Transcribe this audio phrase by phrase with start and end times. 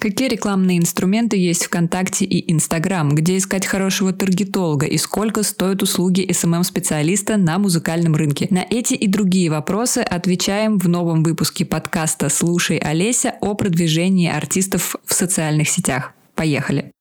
[0.00, 3.12] Какие рекламные инструменты есть ВКонтакте и Инстаграм?
[3.12, 4.86] Где искать хорошего таргетолога?
[4.86, 8.46] И сколько стоят услуги SMM-специалиста на музыкальном рынке?
[8.50, 14.94] На эти и другие вопросы отвечаем в новом выпуске подкаста «Слушай, Олеся» о продвижении артистов
[15.04, 16.12] в социальных сетях.
[16.36, 16.92] Поехали!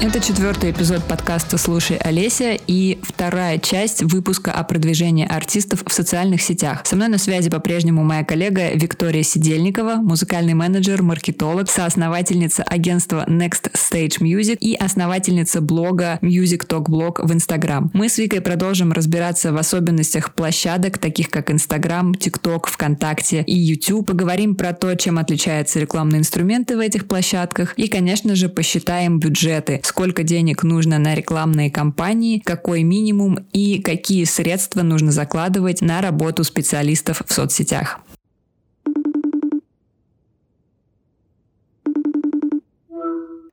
[0.00, 6.40] Это четвертый эпизод подкаста «Слушай, Олеся» и вторая часть выпуска о продвижении артистов в социальных
[6.40, 6.82] сетях.
[6.84, 13.72] Со мной на связи по-прежнему моя коллега Виктория Сидельникова, музыкальный менеджер, маркетолог, соосновательница агентства Next
[13.72, 17.90] Stage Music и основательница блога Music Talk Blog в Instagram.
[17.92, 24.06] Мы с Викой продолжим разбираться в особенностях площадок, таких как Instagram, TikTok, ВКонтакте и YouTube.
[24.06, 29.80] Поговорим про то, чем отличаются рекламные инструменты в этих площадках и, конечно же, посчитаем бюджеты,
[29.88, 36.44] сколько денег нужно на рекламные кампании, какой минимум и какие средства нужно закладывать на работу
[36.44, 38.00] специалистов в соцсетях.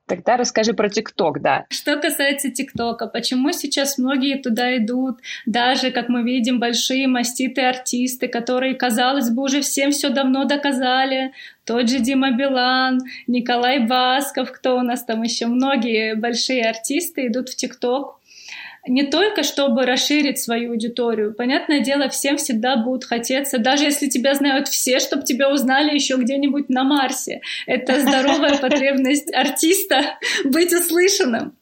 [0.08, 1.66] Тогда расскажи про ТикТок, да.
[1.70, 8.28] Что касается ТикТока, почему сейчас многие туда идут, даже, как мы видим, большие маститые артисты,
[8.28, 11.31] которые, казалось бы, уже всем все давно доказали,
[11.66, 17.50] тот же Дима Билан, Николай Басков, кто у нас там еще, многие большие артисты идут
[17.50, 18.20] в ТикТок,
[18.88, 21.34] не только чтобы расширить свою аудиторию.
[21.34, 26.18] Понятное дело, всем всегда будут хотеться, даже если тебя знают все, чтобы тебя узнали еще
[26.18, 27.42] где-нибудь на Марсе.
[27.66, 31.56] Это здоровая потребность артиста быть услышанным.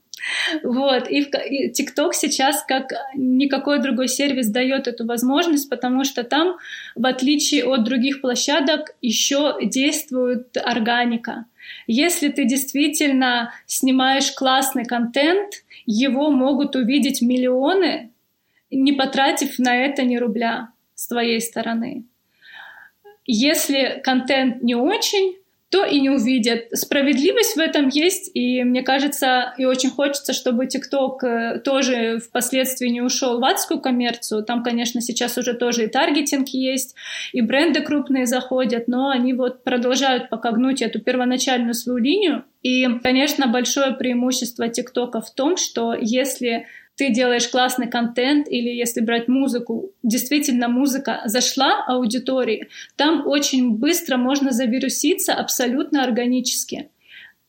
[0.63, 6.57] Вот, и ТикТок сейчас, как никакой другой сервис, дает эту возможность, потому что там,
[6.95, 11.45] в отличие от других площадок, еще действует органика.
[11.88, 18.11] Если ты действительно снимаешь классный контент, его могут увидеть миллионы,
[18.71, 22.05] не потратив на это ни рубля с твоей стороны.
[23.25, 25.38] Если контент не очень,
[25.73, 26.67] то и не увидят.
[26.72, 32.89] Справедливость в этом есть, и мне кажется, и очень хочется, чтобы TikTok э, тоже впоследствии
[32.89, 34.44] не ушел в адскую коммерцию.
[34.44, 36.94] Там, конечно, сейчас уже тоже и таргетинг есть,
[37.31, 42.44] и бренды крупные заходят, но они вот продолжают пока гнуть эту первоначальную свою линию.
[42.62, 49.02] И, конечно, большое преимущество ТикТока в том, что если ты делаешь классный контент или если
[49.02, 56.90] брать музыку, действительно музыка зашла аудитории, там очень быстро можно завируситься абсолютно органически.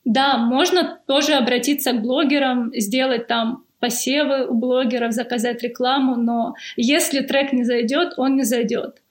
[0.04, 7.20] Да, можно тоже обратиться к блогерам, сделать там посевы у блогеров, заказать рекламу, но если
[7.20, 9.02] трек не зайдет, он не зайдет.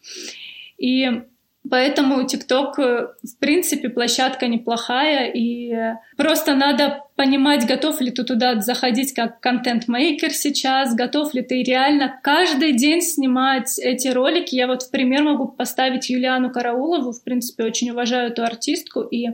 [0.78, 1.22] И
[1.70, 5.74] Поэтому TikTok, э, в принципе, площадка неплохая, и
[6.18, 12.20] просто надо понимать, готов ли ты туда заходить как контент-мейкер сейчас, готов ли ты реально
[12.22, 14.56] каждый день снимать эти ролики.
[14.56, 19.30] Я вот в пример могу поставить Юлиану Караулову, в принципе, очень уважаю эту артистку, и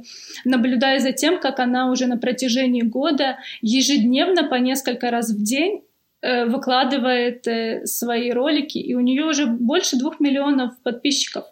[0.45, 5.81] наблюдая за тем, как она уже на протяжении года ежедневно по несколько раз в день
[6.21, 11.45] э, выкладывает э, свои ролики, и у нее уже больше двух миллионов подписчиков.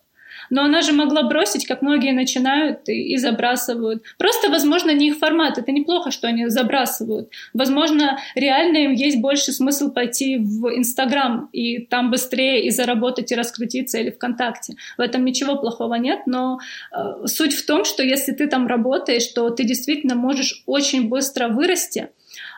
[0.50, 4.04] Но она же могла бросить, как многие начинают и, и забрасывают.
[4.18, 5.58] Просто, возможно, не их формат.
[5.58, 7.30] Это неплохо, что они забрасывают.
[7.54, 13.36] Возможно, реально им есть больше смысл пойти в Инстаграм и там быстрее и заработать, и
[13.36, 14.76] раскрутиться, или ВКонтакте.
[14.98, 16.60] В этом ничего плохого нет, но
[16.92, 21.48] э, суть в том, что если ты там работаешь, то ты действительно можешь очень быстро
[21.48, 22.10] вырасти,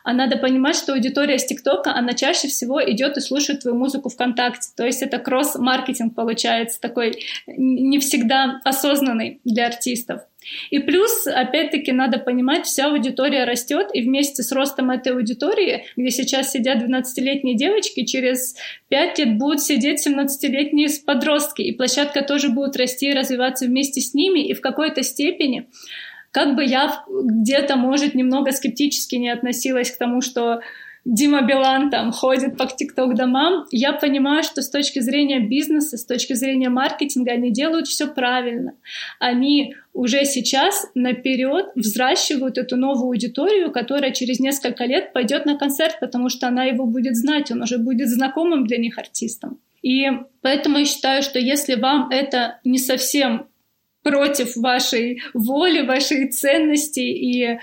[0.03, 4.09] а надо понимать, что аудитория с ТикТока, она чаще всего идет и слушает твою музыку
[4.09, 4.69] ВКонтакте.
[4.75, 10.21] То есть это кросс-маркетинг получается, такой не всегда осознанный для артистов.
[10.69, 16.09] И плюс, опять-таки, надо понимать, вся аудитория растет, и вместе с ростом этой аудитории, где
[16.09, 18.55] сейчас сидят 12-летние девочки, через
[18.87, 24.13] 5 лет будут сидеть 17-летние подростки, и площадка тоже будет расти и развиваться вместе с
[24.13, 25.67] ними, и в какой-то степени
[26.31, 30.61] как бы я где-то, может, немного скептически не относилась к тому, что
[31.05, 36.05] Дима Билан там ходит по ТикТок домам, я понимаю, что с точки зрения бизнеса, с
[36.05, 38.73] точки зрения маркетинга они делают все правильно.
[39.19, 45.97] Они уже сейчас наперед взращивают эту новую аудиторию, которая через несколько лет пойдет на концерт,
[45.99, 49.59] потому что она его будет знать, он уже будет знакомым для них артистом.
[49.81, 50.05] И
[50.41, 53.47] поэтому я считаю, что если вам это не совсем
[54.03, 57.59] против вашей воли, вашей ценности и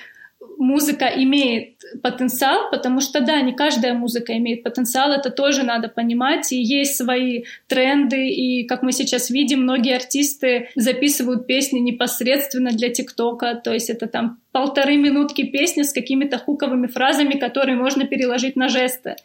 [0.58, 6.50] музыка имеет потенциал, потому что да, не каждая музыка имеет потенциал, это тоже надо понимать,
[6.52, 12.90] и есть свои тренды, и как мы сейчас видим, многие артисты записывают песни непосредственно для
[12.90, 18.56] ТикТока, то есть это там полторы минутки песни с какими-то хуковыми фразами, которые можно переложить
[18.56, 19.16] на жесты.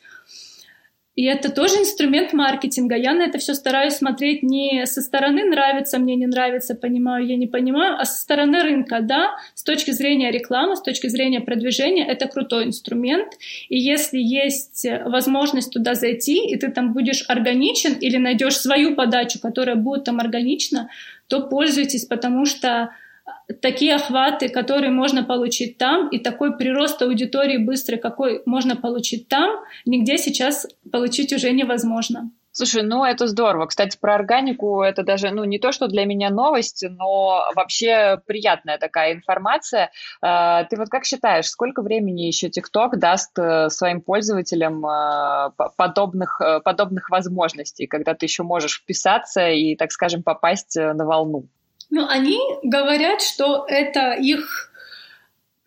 [1.16, 2.96] И это тоже инструмент маркетинга.
[2.96, 7.36] Я на это все стараюсь смотреть не со стороны нравится, мне не нравится, понимаю, я
[7.36, 9.02] не понимаю, а со стороны рынка.
[9.02, 13.34] Да, с точки зрения рекламы, с точки зрения продвижения, это крутой инструмент.
[13.68, 19.40] И если есть возможность туда зайти, и ты там будешь органичен или найдешь свою подачу,
[19.42, 20.90] которая будет там органична,
[21.28, 22.92] то пользуйтесь, потому что
[23.62, 29.60] такие охваты, которые можно получить там, и такой прирост аудитории быстрый, какой можно получить там,
[29.86, 32.32] нигде сейчас получить уже невозможно.
[32.54, 33.66] Слушай, ну это здорово.
[33.68, 38.78] Кстати, про органику это даже, ну не то, что для меня новость, но вообще приятная
[38.78, 39.90] такая информация.
[40.22, 46.42] А, ты вот как считаешь, сколько времени еще TikTok даст э, своим пользователям э, подобных,
[46.42, 51.48] э, подобных возможностей, когда ты еще можешь вписаться и, так скажем, попасть на волну?
[51.92, 54.72] Ну, они говорят, что это их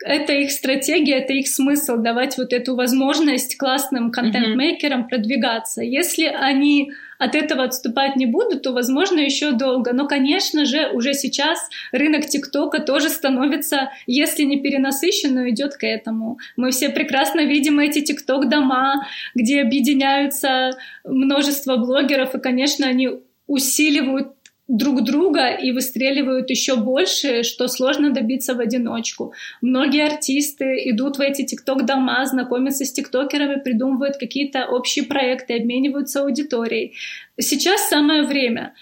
[0.05, 5.09] это их стратегия, это их смысл давать вот эту возможность классным контент-мейкерам mm-hmm.
[5.09, 5.83] продвигаться.
[5.83, 9.95] Если они от этого отступать не будут, то, возможно, еще долго.
[9.95, 11.59] Но, конечно же, уже сейчас
[11.91, 16.39] рынок ТикТока тоже становится, если не перенасыщен, но идет к этому.
[16.57, 20.73] Мы все прекрасно видим эти ТикТок-дома, где объединяются
[21.05, 23.09] множество блогеров, и, конечно, они
[23.47, 24.34] усиливают
[24.69, 29.35] друг друга и выстреливают еще больше, что сложно добиться в одиночку.
[29.61, 36.95] Многие артисты идут в эти тикток-дома, знакомятся с тиктокерами, придумывают какие-то общие проекты, обмениваются аудиторией.
[37.39, 38.75] Сейчас самое время.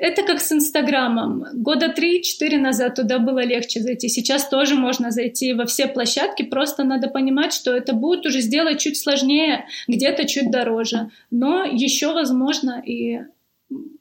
[0.00, 1.44] Это как с Инстаграмом.
[1.52, 4.08] Года три-четыре назад туда было легче зайти.
[4.08, 6.44] Сейчас тоже можно зайти во все площадки.
[6.44, 11.10] Просто надо понимать, что это будет уже сделать чуть сложнее, где-то чуть дороже.
[11.30, 13.20] Но еще возможно, и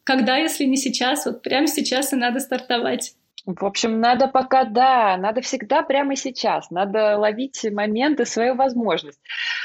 [0.06, 3.16] когда, если не сейчас, вот прямо сейчас и надо стартовать.
[3.46, 9.20] В общем, надо пока, да, надо всегда прямо сейчас, надо ловить моменты, свою возможность.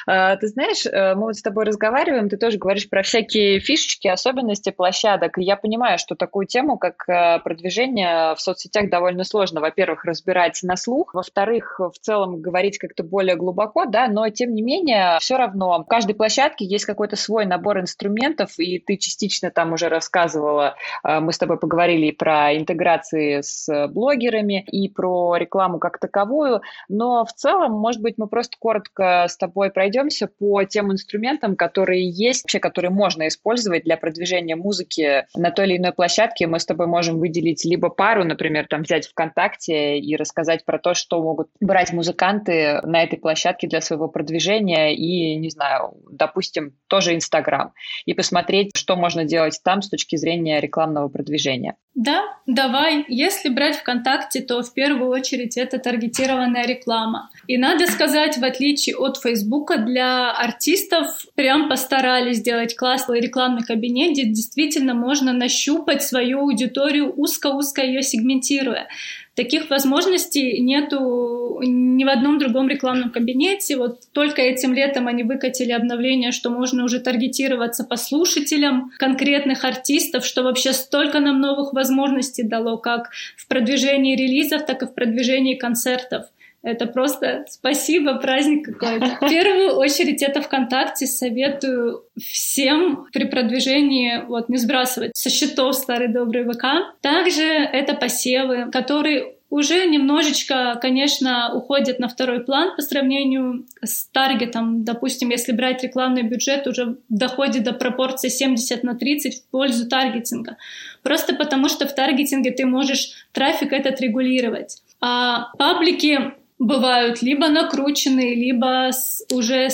[0.06, 4.06] А, ты знаешь, э, мы вот с тобой разговариваем, ты тоже говоришь про всякие фишечки,
[4.06, 9.62] особенности площадок, и я понимаю, что такую тему, как э, продвижение в соцсетях, довольно сложно,
[9.62, 14.60] во-первых, разбирать на слух, во-вторых, в целом говорить как-то более глубоко, да, но тем не
[14.60, 19.72] менее, все равно в каждой площадке есть какой-то свой набор инструментов, и ты частично там
[19.72, 25.98] уже рассказывала, э, мы с тобой поговорили про интеграции с блогерами и про рекламу как
[25.98, 26.62] таковую.
[26.88, 32.08] Но в целом, может быть, мы просто коротко с тобой пройдемся по тем инструментам, которые
[32.08, 36.46] есть, вообще, которые можно использовать для продвижения музыки на той или иной площадке.
[36.46, 40.94] Мы с тобой можем выделить либо пару, например, там взять ВКонтакте и рассказать про то,
[40.94, 47.14] что могут брать музыканты на этой площадке для своего продвижения и, не знаю, допустим, тоже
[47.14, 47.72] Инстаграм,
[48.04, 51.76] и посмотреть, что можно делать там с точки зрения рекламного продвижения.
[51.94, 53.04] Да, давай.
[53.08, 57.28] Если брать ВКонтакте, то в первую очередь это таргетированная реклама.
[57.46, 64.12] И надо сказать, в отличие от Фейсбука, для артистов прям постарались сделать классный рекламный кабинет,
[64.12, 68.88] где действительно можно нащупать свою аудиторию, узко-узко ее сегментируя.
[69.36, 73.76] Таких возможностей нету ни в одном другом рекламном кабинете.
[73.76, 80.24] Вот только этим летом они выкатили обновление, что можно уже таргетироваться по слушателям конкретных артистов,
[80.26, 85.54] что вообще столько нам новых возможностей дало, как в продвижении релизов, так и в продвижении
[85.54, 86.26] концертов.
[86.62, 89.16] Это просто спасибо, праздник какой-то.
[89.26, 91.06] В первую очередь это ВКонтакте.
[91.06, 96.64] Советую всем при продвижении вот, не сбрасывать со счетов старый добрый ВК.
[97.00, 104.84] Также это посевы, которые уже немножечко, конечно, уходят на второй план по сравнению с таргетом.
[104.84, 110.56] Допустим, если брать рекламный бюджет, уже доходит до пропорции 70 на 30 в пользу таргетинга.
[111.02, 114.82] Просто потому, что в таргетинге ты можешь трафик этот регулировать.
[115.00, 118.90] А паблики бывают либо накрученные, либо
[119.32, 119.68] уже...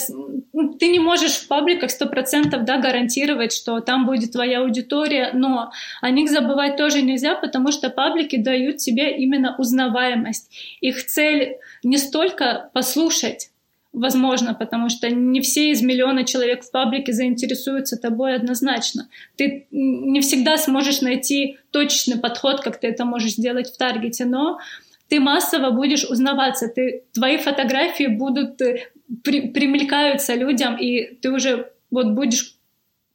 [0.52, 5.33] Ну, ты не можешь в пабликах сто процентов да, гарантировать, что там будет твоя аудитория,
[5.35, 10.50] но о них забывать тоже нельзя, потому что паблики дают тебе именно узнаваемость.
[10.81, 13.50] Их цель не столько послушать,
[13.93, 19.09] возможно, потому что не все из миллиона человек в паблике заинтересуются тобой однозначно.
[19.37, 24.59] Ты не всегда сможешь найти точный подход, как ты это можешь сделать в таргете, но
[25.08, 28.88] ты массово будешь узнаваться, ты, твои фотографии будут, э,
[29.22, 32.56] при, примелькаются людям, и ты уже вот будешь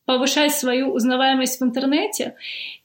[0.06, 2.36] повышать свою узнаваемость в интернете,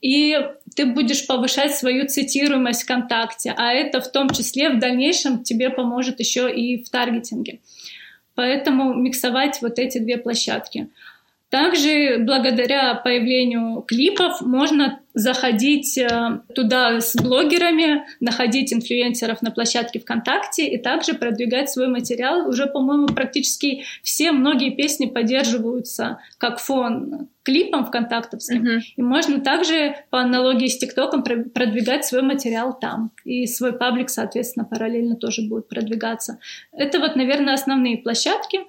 [0.00, 0.38] и
[0.74, 6.20] ты будешь повышать свою цитируемость ВКонтакте, а это в том числе в дальнейшем тебе поможет
[6.20, 7.60] еще и в таргетинге.
[8.34, 10.88] Поэтому миксовать вот эти две площадки.
[11.48, 20.66] Также благодаря появлению клипов можно заходить э, туда с блогерами, находить инфлюенсеров на площадке ВКонтакте
[20.66, 22.48] и также продвигать свой материал.
[22.48, 28.64] Уже, по-моему, практически все, многие песни поддерживаются как фон клипом ВКонтактовским.
[28.64, 28.80] Uh-huh.
[28.96, 33.12] И можно также по аналогии с ТикТоком продвигать свой материал там.
[33.24, 36.40] И свой паблик, соответственно, параллельно тоже будет продвигаться.
[36.72, 38.60] Это вот, наверное, основные площадки.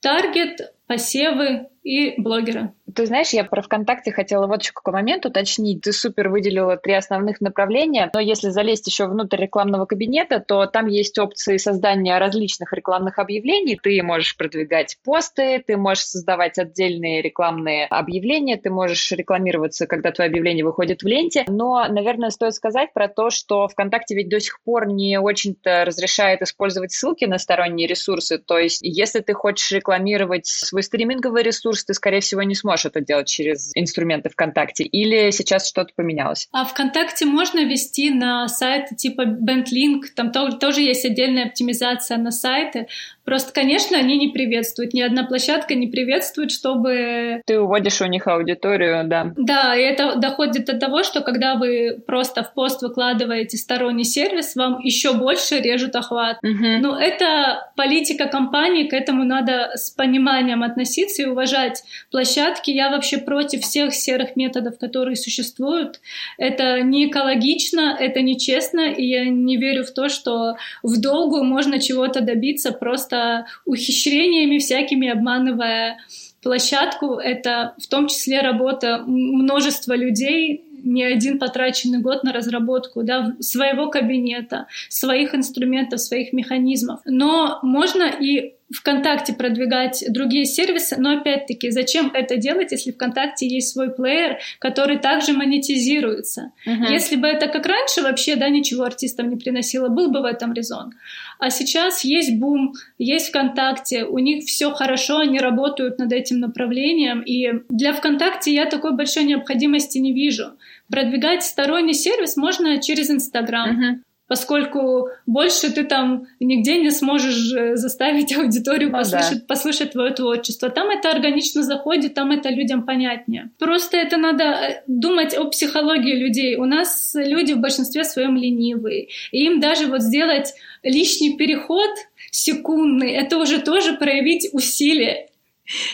[0.00, 2.74] Таргет, посевы и блогеры.
[2.94, 5.82] Ты знаешь, я про ВКонтакте хотела вот еще какой момент уточнить.
[5.82, 10.88] Ты супер выделила три основных направления, но если залезть еще внутрь рекламного кабинета, то там
[10.88, 13.78] есть опции создания различных рекламных объявлений.
[13.80, 20.28] Ты можешь продвигать посты, ты можешь создавать отдельные рекламные объявления, ты можешь рекламироваться, когда твое
[20.28, 21.44] объявление выходит в ленте.
[21.48, 26.42] Но, наверное, стоит сказать про то, что ВКонтакте ведь до сих пор не очень-то разрешает
[26.42, 28.38] использовать ссылки на сторонние ресурсы.
[28.38, 33.00] То есть, если ты хочешь рекламировать свой стриминговый ресурс, ты, скорее всего, не сможешь это
[33.00, 34.84] делать через инструменты ВКонтакте.
[34.84, 36.48] Или сейчас что-то поменялось?
[36.52, 42.86] А ВКонтакте можно вести на сайты типа BandLink, там тоже есть отдельная оптимизация на сайты,
[43.24, 44.94] Просто, конечно, они не приветствуют.
[44.94, 47.40] Ни одна площадка не приветствует, чтобы...
[47.46, 49.32] Ты уводишь у них аудиторию, да.
[49.36, 54.56] Да, и это доходит до того, что когда вы просто в пост выкладываете сторонний сервис,
[54.56, 56.38] вам еще больше режут охват.
[56.42, 56.80] Угу.
[56.80, 62.70] Ну, это политика компании, к этому надо с пониманием относиться и уважать площадки.
[62.70, 66.00] Я вообще против всех серых методов, которые существуют.
[66.38, 71.78] Это не экологично, это нечестно, и я не верю в то, что в долгу можно
[71.78, 75.98] чего-то добиться просто просто ухищрениями всякими обманывая
[76.42, 77.14] площадку.
[77.14, 83.88] Это в том числе работа множества людей, не один потраченный год на разработку да, своего
[83.88, 87.00] кабинета, своих инструментов, своих механизмов.
[87.04, 93.72] Но можно и ВКонтакте продвигать другие сервисы, но опять-таки, зачем это делать, если ВКонтакте есть
[93.72, 96.52] свой плеер, который также монетизируется?
[96.66, 96.90] Uh-huh.
[96.90, 100.52] Если бы это как раньше вообще, да, ничего артистам не приносило, был бы в этом
[100.52, 100.94] резон.
[101.38, 107.22] А сейчас есть бум, есть ВКонтакте, у них все хорошо, они работают над этим направлением,
[107.22, 110.52] и для ВКонтакте я такой большой необходимости не вижу.
[110.90, 113.70] Продвигать сторонний сервис можно через Инстаграм.
[113.70, 119.44] Uh-huh поскольку больше ты там нигде не сможешь э, заставить аудиторию ну, послушать, да.
[119.46, 120.70] послушать твое творчество.
[120.70, 123.50] Там это органично заходит, там это людям понятнее.
[123.58, 126.56] Просто это надо э, думать о психологии людей.
[126.56, 129.08] У нас люди в большинстве своем ленивые.
[129.32, 131.90] И им даже вот сделать лишний переход
[132.30, 135.28] секундный, это уже тоже проявить усилие.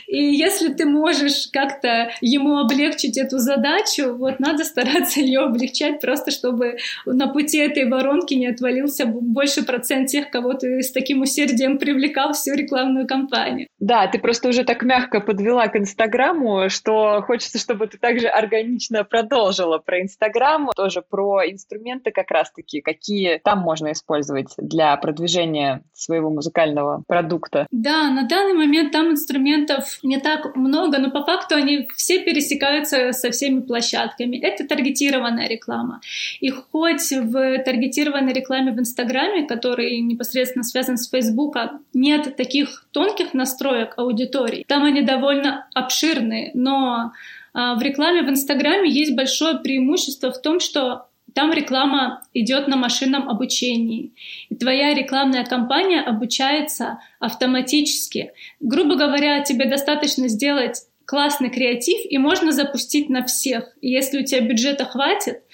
[0.07, 6.31] И если ты можешь как-то ему облегчить эту задачу, вот надо стараться ее облегчать, просто
[6.31, 11.79] чтобы на пути этой воронки не отвалился больше процент тех, кого ты с таким усердием
[11.79, 13.69] привлекал всю рекламную кампанию.
[13.79, 19.05] Да, ты просто уже так мягко подвела к Инстаграму, что хочется, чтобы ты также органично
[19.05, 26.31] продолжила про Инстаграм, тоже про инструменты как раз-таки, какие там можно использовать для продвижения своего
[26.31, 27.67] музыкального продукта.
[27.71, 32.21] Да, на данный момент там инструменты инструментов не так много, но по факту они все
[32.21, 34.37] пересекаются со всеми площадками.
[34.37, 36.01] Это таргетированная реклама.
[36.41, 43.35] И хоть в таргетированной рекламе в Инстаграме, который непосредственно связан с Фейсбуком, нет таких тонких
[43.35, 44.65] настроек аудитории.
[44.67, 47.13] Там они довольно обширные, но
[47.55, 51.08] а, в рекламе в Инстаграме есть большое преимущество в том, что
[51.39, 54.13] там реклама идет на машинном обучении.
[54.49, 58.33] И твоя рекламная кампания обучается автоматически.
[58.59, 63.73] Грубо говоря, тебе достаточно сделать классный креатив, и можно запустить на всех.
[63.81, 65.45] И если у тебя бюджета хватит,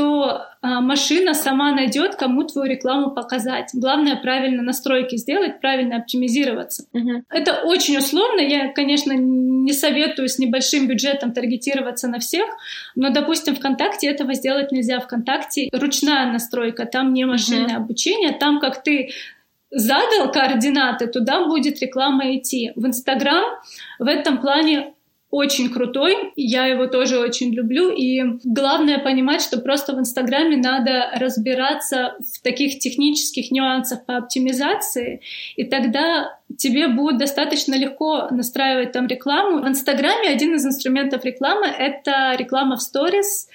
[0.00, 3.68] то а, машина сама найдет, кому твою рекламу показать.
[3.74, 6.86] Главное правильно настройки сделать, правильно оптимизироваться.
[6.94, 7.20] Uh-huh.
[7.28, 8.40] Это очень условно.
[8.40, 12.46] Я, конечно, не советую с небольшим бюджетом таргетироваться на всех,
[12.94, 15.00] но, допустим, ВКонтакте этого сделать нельзя.
[15.00, 17.84] ВКонтакте ручная настройка, там не машинное uh-huh.
[17.84, 19.10] обучение, там как ты
[19.70, 22.72] задал координаты, туда будет реклама идти.
[22.74, 23.44] В Инстаграм
[23.98, 24.94] в этом плане
[25.30, 31.10] очень крутой, я его тоже очень люблю, и главное понимать, что просто в Инстаграме надо
[31.14, 35.20] разбираться в таких технических нюансах по оптимизации,
[35.54, 39.62] и тогда тебе будет достаточно легко настраивать там рекламу.
[39.62, 43.48] В Инстаграме один из инструментов рекламы— это реклама в сторис,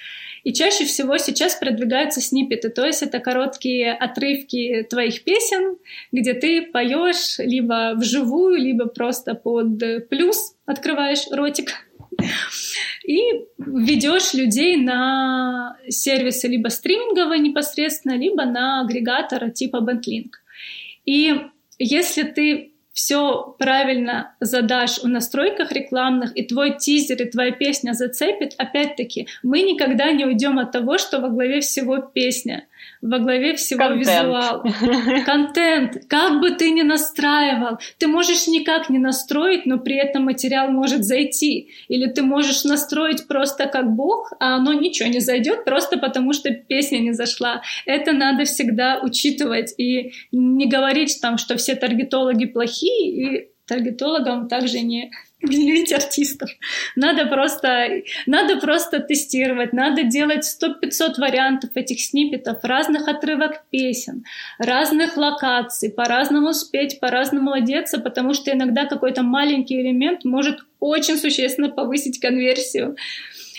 [0.46, 5.76] и чаще всего сейчас продвигаются сниппеты, то есть это короткие отрывки твоих песен,
[6.12, 11.72] где ты поешь либо вживую, либо просто под плюс открываешь ротик
[13.04, 13.18] И
[13.58, 20.30] ведешь людей на сервисы либо стриминговые непосредственно, либо на агрегатора типа BandLink.
[21.06, 21.40] И
[21.80, 28.54] если ты все правильно задашь в настройках рекламных, и твой тизер, и твоя песня зацепит,
[28.56, 32.66] опять-таки, мы никогда не уйдем от того, что во главе всего песня
[33.02, 34.00] во главе всего Контент.
[34.00, 34.64] визуал.
[35.24, 36.06] Контент.
[36.08, 41.04] Как бы ты ни настраивал, ты можешь никак не настроить, но при этом материал может
[41.04, 41.70] зайти.
[41.88, 46.50] Или ты можешь настроить просто как бог, а оно ничего не зайдет, просто потому что
[46.50, 47.62] песня не зашла.
[47.84, 54.80] Это надо всегда учитывать и не говорить там, что все таргетологи плохие, и таргетологам также
[54.80, 55.10] не
[55.42, 56.50] гневить артистов.
[56.94, 64.24] Надо просто, надо просто тестировать, надо делать 100-500 вариантов этих сниппетов, разных отрывок песен,
[64.58, 71.68] разных локаций, по-разному спеть, по-разному одеться, потому что иногда какой-то маленький элемент может очень существенно
[71.68, 72.96] повысить конверсию.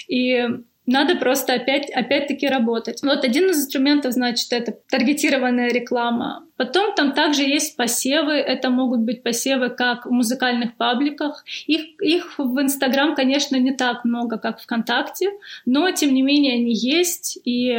[0.08, 0.48] И
[0.88, 3.04] надо просто опять, опять-таки работать.
[3.04, 6.46] Вот один из инструментов, значит, это таргетированная реклама.
[6.56, 8.32] Потом там также есть посевы.
[8.32, 11.44] Это могут быть посевы как в музыкальных пабликах.
[11.68, 15.32] Их, их в Инстаграм, конечно, не так много, как ВКонтакте,
[15.66, 17.38] но тем не менее они есть.
[17.44, 17.78] И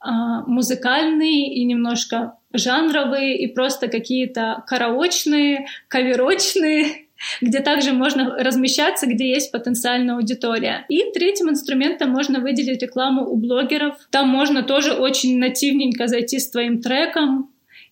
[0.00, 7.06] а, музыкальные, и немножко жанровые, и просто какие-то караочные, каверочные
[7.40, 10.84] где также можно размещаться, где есть потенциальная аудитория.
[10.88, 13.96] И третьим инструментом можно выделить рекламу у блогеров.
[14.10, 17.49] Там можно тоже очень нативненько зайти с твоим треком,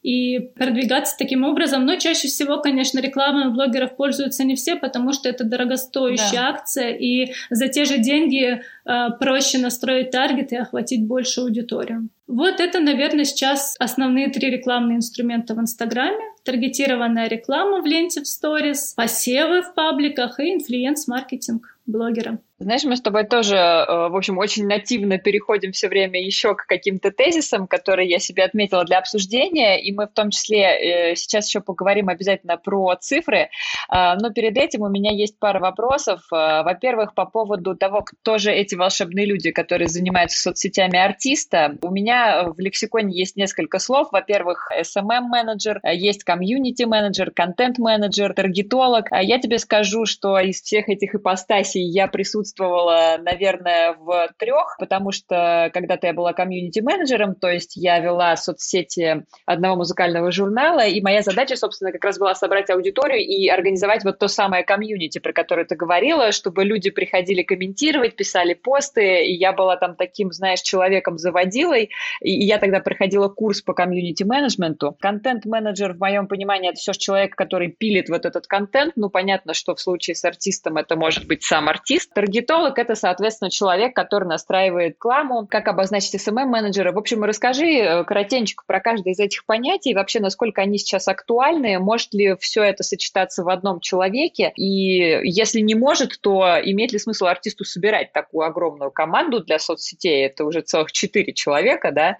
[0.08, 1.84] и продвигаться таким образом.
[1.84, 6.48] Но чаще всего, конечно, рекламой блогеров пользуются не все, потому что это дорогостоящая да.
[6.48, 12.08] акция, и за те же деньги э, проще настроить таргет и охватить большую аудиторию.
[12.26, 16.24] Вот это, наверное, сейчас основные три рекламные инструмента в Инстаграме.
[16.42, 22.38] Таргетированная реклама в ленте в сторис, посевы в пабликах и инфлюенс-маркетинг блогера.
[22.60, 26.66] Знаешь, мы с тобой тоже, э, в общем, очень нативно переходим все время еще к
[26.66, 31.46] каким-то тезисам, которые я себе отметила для обсуждения, и мы в том числе э, сейчас
[31.46, 33.50] еще поговорим обязательно про цифры,
[33.88, 36.22] а, но перед этим у меня есть пара вопросов.
[36.32, 41.76] Э, во-первых, по поводу того, кто же эти волшебные люди, которые занимаются соцсетями артиста.
[41.80, 44.08] У меня в лексиконе есть несколько слов.
[44.10, 49.06] Во-первых, SMM-менеджер, есть комьюнити-менеджер, контент-менеджер, таргетолог.
[49.12, 55.12] Я тебе скажу, что из всех этих ипостасей я присутствую присутствовала, наверное, в трех, потому
[55.12, 61.22] что когда-то я была комьюнити-менеджером, то есть я вела соцсети одного музыкального журнала, и моя
[61.22, 65.64] задача, собственно, как раз была собрать аудиторию и организовать вот то самое комьюнити, про которое
[65.64, 71.90] ты говорила, чтобы люди приходили комментировать, писали посты, и я была там таким, знаешь, человеком-заводилой,
[72.20, 74.96] и я тогда проходила курс по комьюнити-менеджменту.
[75.00, 79.54] Контент-менеджер, в моем понимании, это все же человек, который пилит вот этот контент, ну, понятно,
[79.54, 82.12] что в случае с артистом это может быть сам артист.
[82.14, 86.92] Таргет Таргетолог– это, соответственно, человек, который настраивает рекламу, как обозначить SMM-менеджера.
[86.92, 91.78] В общем, расскажи э, коротенько про каждое из этих понятий, вообще, насколько они сейчас актуальны,
[91.78, 96.98] может ли все это сочетаться в одном человеке, и если не может, то имеет ли
[96.98, 102.18] смысл артисту собирать такую огромную команду для соцсетей, это уже целых четыре человека, да,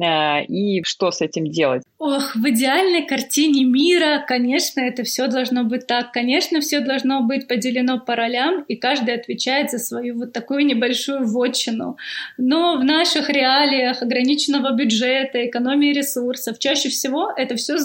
[0.00, 1.82] и что с этим делать?
[1.98, 6.12] Ох, в идеальной картине мира, конечно, это все должно быть так.
[6.12, 11.26] Конечно, все должно быть поделено по ролям, и каждый отвечает за свою вот такую небольшую
[11.26, 11.96] вотчину.
[12.36, 17.76] Но в наших реалиях ограниченного бюджета, экономии ресурсов, чаще всего это все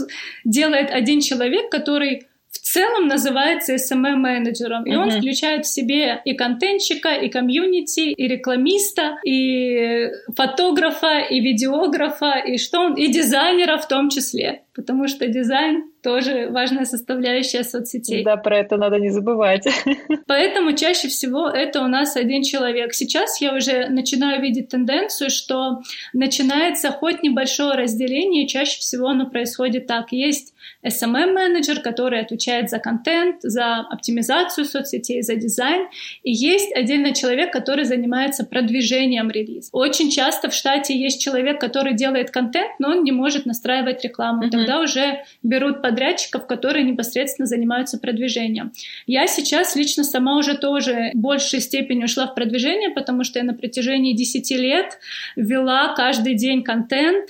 [0.45, 2.28] делает один человек, который
[2.73, 4.83] целом называется SMM-менеджером.
[4.86, 4.97] И uh-huh.
[4.97, 12.57] он включает в себе и контентщика, и комьюнити, и рекламиста, и фотографа, и видеографа, и
[12.57, 14.63] что он, и дизайнера в том числе.
[14.75, 18.23] Потому что дизайн тоже важная составляющая соцсетей.
[18.23, 19.67] Да, про это надо не забывать.
[20.27, 22.93] Поэтому чаще всего это у нас один человек.
[22.93, 25.81] Сейчас я уже начинаю видеть тенденцию, что
[26.12, 30.12] начинается хоть небольшое разделение, чаще всего оно происходит так.
[30.12, 30.52] Есть
[30.84, 35.88] SMM-менеджер, который отвечает за контент, за оптимизацию соцсетей, за дизайн.
[36.24, 39.69] И есть отдельно человек, который занимается продвижением релиза.
[39.72, 44.43] Очень часто в штате есть человек, который делает контент, но он не может настраивать рекламу.
[44.43, 44.52] Mm-hmm.
[44.52, 48.72] Тогда уже берут подрядчиков, которые непосредственно занимаются продвижением.
[49.08, 53.46] Я сейчас лично сама уже тоже в большей степени ушла в продвижение, потому что я
[53.46, 55.00] на протяжении 10 лет
[55.36, 57.30] вела каждый день контент,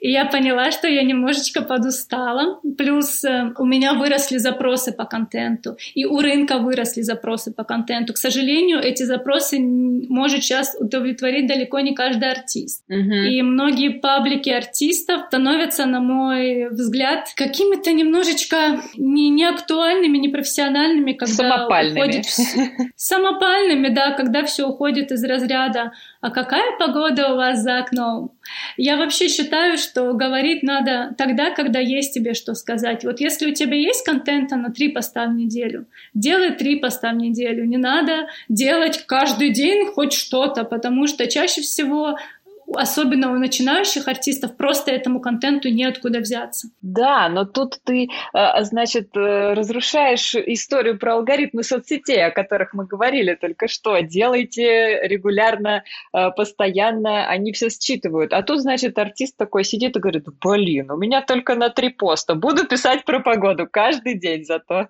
[0.00, 5.76] и я поняла, что я немножечко подустала, плюс э, у меня выросли запросы по контенту,
[5.94, 8.12] и у рынка выросли запросы по контенту.
[8.12, 12.84] К сожалению, эти запросы может сейчас удовлетворить далеко не каждый артист.
[12.90, 13.28] Uh-huh.
[13.28, 21.98] И многие паблики артистов становятся, на мой взгляд, какими-то немножечко не неактуальными, непрофессиональными, когда самопальными.
[21.98, 22.24] уходит
[22.96, 25.92] самопальными, да, когда все уходит из разряда
[26.24, 28.32] «А какая погода у вас за окном?»
[28.78, 33.04] Я вообще считаю, что говорить надо тогда, когда есть тебе что сказать.
[33.04, 35.84] Вот если у тебя есть контента на три поста в неделю,
[36.14, 37.66] делай три поста в неделю.
[37.66, 42.16] Не надо делать каждый день хоть что-то, потому что чаще всего
[42.76, 46.68] особенно у начинающих артистов, просто этому контенту неоткуда взяться.
[46.82, 52.86] Да, но тут ты, э, значит, э, разрушаешь историю про алгоритмы соцсетей, о которых мы
[52.86, 53.98] говорили только что.
[54.00, 58.32] Делайте регулярно, э, постоянно, они все считывают.
[58.32, 62.34] А тут, значит, артист такой сидит и говорит, блин, у меня только на три поста,
[62.34, 64.88] буду писать про погоду каждый день зато.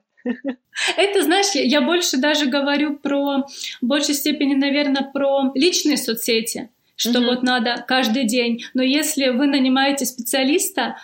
[0.97, 3.47] Это, знаешь, я больше даже говорю про,
[3.83, 7.27] в большей степени, наверное, про личные соцсети что mm-hmm.
[7.27, 8.65] вот надо каждый день.
[8.75, 10.97] Но если вы нанимаете специалиста,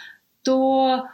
[0.42, 1.06] то,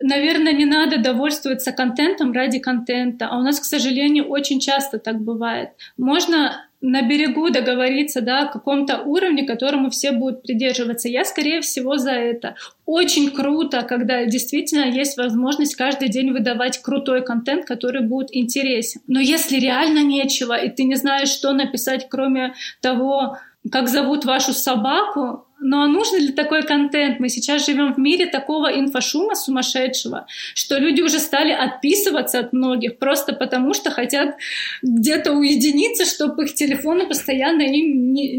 [0.00, 3.28] наверное, не надо довольствоваться контентом ради контента.
[3.28, 5.70] А у нас, к сожалению, очень часто так бывает.
[5.96, 11.08] Можно на берегу договориться да, о каком-то уровне, которому все будут придерживаться.
[11.08, 12.56] Я, скорее всего, за это.
[12.86, 19.02] Очень круто, когда действительно есть возможность каждый день выдавать крутой контент, который будет интересен.
[19.06, 23.36] Но если реально нечего, и ты не знаешь, что написать, кроме того,
[23.70, 27.20] как зовут вашу собаку, но нужно ли такой контент?
[27.20, 32.98] Мы сейчас живем в мире такого инфошума сумасшедшего, что люди уже стали отписываться от многих
[32.98, 34.36] просто потому, что хотят
[34.82, 38.38] где-то уединиться, чтобы их телефоны постоянно им не,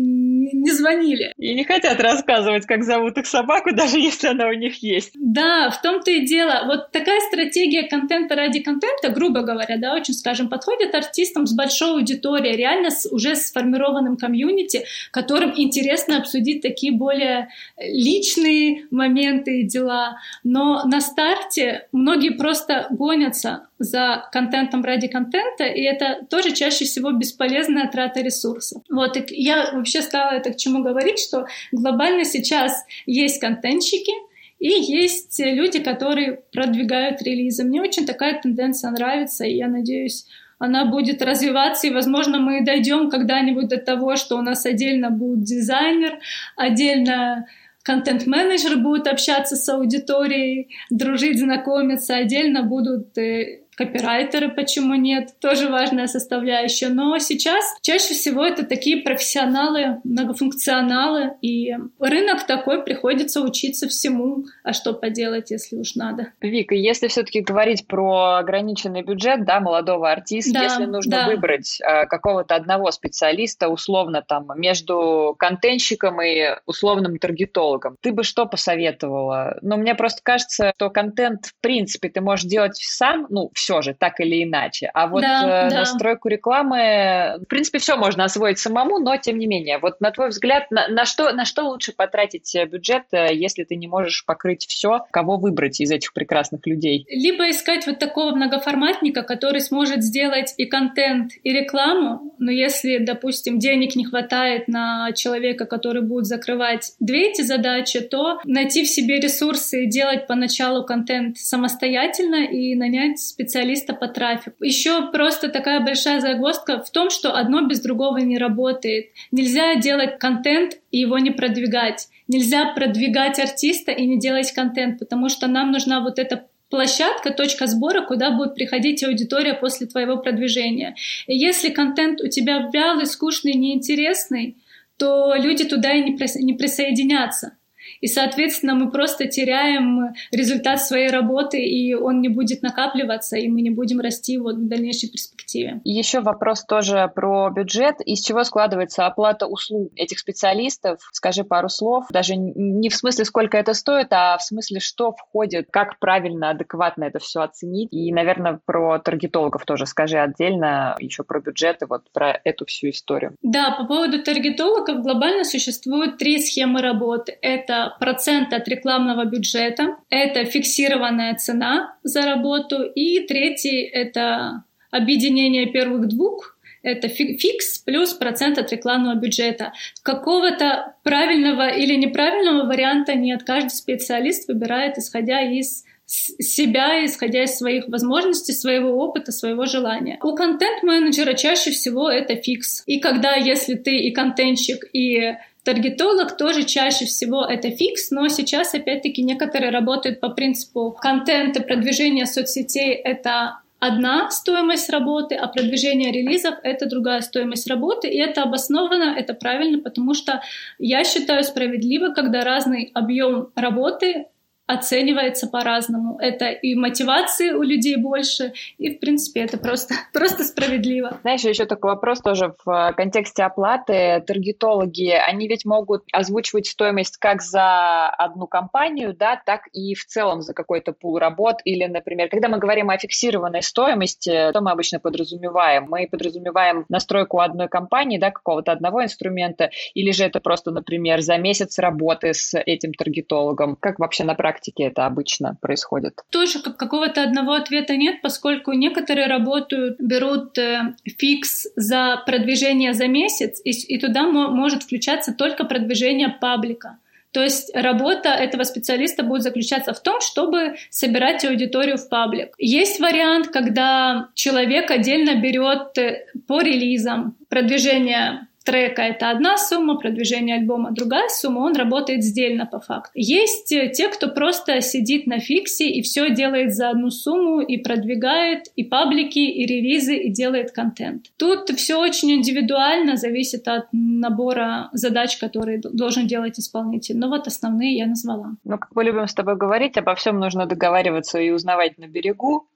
[0.61, 1.33] не звонили.
[1.37, 5.11] И не хотят рассказывать, как зовут их собаку, даже если она у них есть.
[5.15, 6.63] Да, в том-то и дело.
[6.65, 11.91] Вот такая стратегия контента ради контента, грубо говоря, да, очень, скажем, подходит артистам с большой
[11.91, 19.67] аудиторией, реально с уже сформированным комьюнити, которым интересно обсудить такие более более личные моменты и
[19.67, 20.17] дела.
[20.43, 27.11] Но на старте многие просто гонятся за контентом ради контента, и это тоже чаще всего
[27.11, 28.83] бесполезная трата ресурсов.
[28.89, 34.11] Вот, и я вообще стала это к чему говорить, что глобально сейчас есть контентщики,
[34.59, 37.63] и есть люди, которые продвигают релизы.
[37.63, 40.27] Мне очень такая тенденция нравится, и я надеюсь,
[40.59, 45.41] она будет развиваться, и, возможно, мы дойдем когда-нибудь до того, что у нас отдельно будет
[45.41, 46.19] дизайнер,
[46.55, 47.47] отдельно
[47.81, 56.07] контент-менеджер будет общаться с аудиторией, дружить, знакомиться, отдельно будут э, копирайтеры, почему нет, тоже важная
[56.07, 56.89] составляющая.
[56.89, 64.73] Но сейчас чаще всего это такие профессионалы, многофункционалы, и рынок такой, приходится учиться всему, а
[64.73, 66.33] что поделать, если уж надо.
[66.41, 71.27] Вика, если все-таки говорить про ограниченный бюджет, да, молодого артиста, да, если нужно да.
[71.27, 78.45] выбрать э, какого-то одного специалиста, условно там, между контентщиком и условным таргетологом, ты бы что
[78.45, 79.57] посоветовала?
[79.61, 83.93] Ну, мне просто кажется, что контент, в принципе, ты можешь делать сам, ну, все же,
[83.93, 84.91] так или иначе.
[84.93, 85.79] А вот да, э, да.
[85.79, 89.77] настройку рекламы, в принципе, все можно освоить самому, но тем не менее.
[89.77, 93.63] Вот на твой взгляд, на, на, что, на что лучше потратить э, бюджет, э, если
[93.63, 97.05] ты не можешь покрыть все, кого выбрать из этих прекрасных людей?
[97.09, 103.59] Либо искать вот такого многоформатника, который сможет сделать и контент, и рекламу, но если, допустим,
[103.59, 109.19] денег не хватает на человека, который будет закрывать две эти задачи, то найти в себе
[109.19, 114.63] ресурсы и делать поначалу контент самостоятельно и нанять специалиста специалиста по трафику.
[114.63, 119.07] Еще просто такая большая загвоздка в том, что одно без другого не работает.
[119.31, 122.07] Нельзя делать контент и его не продвигать.
[122.29, 127.67] Нельзя продвигать артиста и не делать контент, потому что нам нужна вот эта площадка, точка
[127.67, 130.95] сбора, куда будет приходить аудитория после твоего продвижения.
[131.27, 134.55] И если контент у тебя вялый, скучный, неинтересный,
[134.97, 137.57] то люди туда и не присоединятся.
[138.01, 143.61] И, соответственно, мы просто теряем результат своей работы, и он не будет накапливаться, и мы
[143.61, 145.81] не будем расти вот в дальнейшей перспективе.
[145.83, 148.01] Еще вопрос тоже про бюджет.
[148.05, 150.99] Из чего складывается оплата услуг этих специалистов?
[151.11, 152.05] Скажи пару слов.
[152.11, 157.05] Даже не в смысле, сколько это стоит, а в смысле, что входит, как правильно, адекватно
[157.05, 157.89] это все оценить.
[157.91, 163.35] И, наверное, про таргетологов тоже скажи отдельно, еще про бюджеты, вот про эту всю историю.
[163.43, 167.37] Да, по поводу таргетологов глобально существуют три схемы работы.
[167.41, 176.07] Это процент от рекламного бюджета, это фиксированная цена за работу, и третий— это объединение первых
[176.07, 179.73] двух, это фикс плюс процент от рекламного бюджета.
[180.03, 183.43] Какого-то правильного или неправильного варианта нет.
[183.43, 190.19] Каждый специалист выбирает, исходя из себя, исходя из своих возможностей, своего опыта, своего желания.
[190.21, 192.83] У контент-менеджера чаще всего это фикс.
[192.85, 198.73] И когда, если ты и контентщик, и Таргетолог тоже чаще всего это фикс, но сейчас
[198.73, 206.55] опять-таки некоторые работают по принципу контента, продвижения соцсетей— это одна стоимость работы, а продвижение релизов—
[206.63, 208.07] это другая стоимость работы.
[208.07, 210.41] И это обосновано, это правильно, потому что
[210.79, 214.27] я считаю справедливо, когда разный объем работы
[214.67, 216.17] оценивается по-разному.
[216.19, 221.19] Это и мотивации у людей больше, и, в принципе, это просто, просто справедливо.
[221.21, 224.23] Знаешь, еще такой вопрос тоже в контексте оплаты.
[224.25, 230.41] Таргетологи, они ведь могут озвучивать стоимость как за одну компанию, да, так и в целом
[230.41, 231.57] за какой-то пул работ.
[231.65, 235.87] Или, например, когда мы говорим о фиксированной стоимости, то мы обычно подразумеваем?
[235.89, 241.37] Мы подразумеваем настройку одной компании, да, какого-то одного инструмента, или же это просто, например, за
[241.37, 243.75] месяц работы с этим таргетологом?
[243.75, 246.13] Как вообще на практике практике это обычно происходит?
[246.29, 253.61] Тоже какого-то одного ответа нет, поскольку некоторые работают, берут э, фикс за продвижение за месяц,
[253.63, 256.97] и, и туда может включаться только продвижение паблика.
[257.31, 262.53] То есть работа этого специалиста будет заключаться в том, чтобы собирать аудиторию в паблик.
[262.57, 270.57] Есть вариант, когда человек отдельно берет э, по релизам продвижение трека это одна сумма, продвижение
[270.57, 273.11] альбома другая сумма, он работает сдельно по факту.
[273.15, 277.77] Есть э, те, кто просто сидит на фиксе и все делает за одну сумму и
[277.77, 281.27] продвигает и паблики, и релизы, и делает контент.
[281.37, 287.17] Тут все очень индивидуально, зависит от набора задач, которые должен делать исполнитель.
[287.17, 288.51] Но вот основные я назвала.
[288.63, 292.67] Ну, как мы любим с тобой говорить, обо всем нужно договариваться и узнавать на берегу,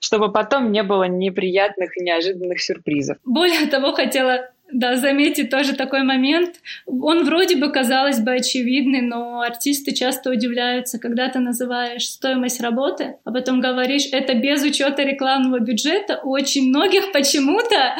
[0.00, 3.18] чтобы потом не было неприятных и неожиданных сюрпризов.
[3.24, 6.56] Более того, хотела да, заметить тоже такой момент.
[6.86, 13.16] Он вроде бы, казалось бы, очевидный, но артисты часто удивляются, когда ты называешь стоимость работы,
[13.24, 16.20] а потом говоришь, это без учета рекламного бюджета.
[16.22, 17.96] У очень многих почему-то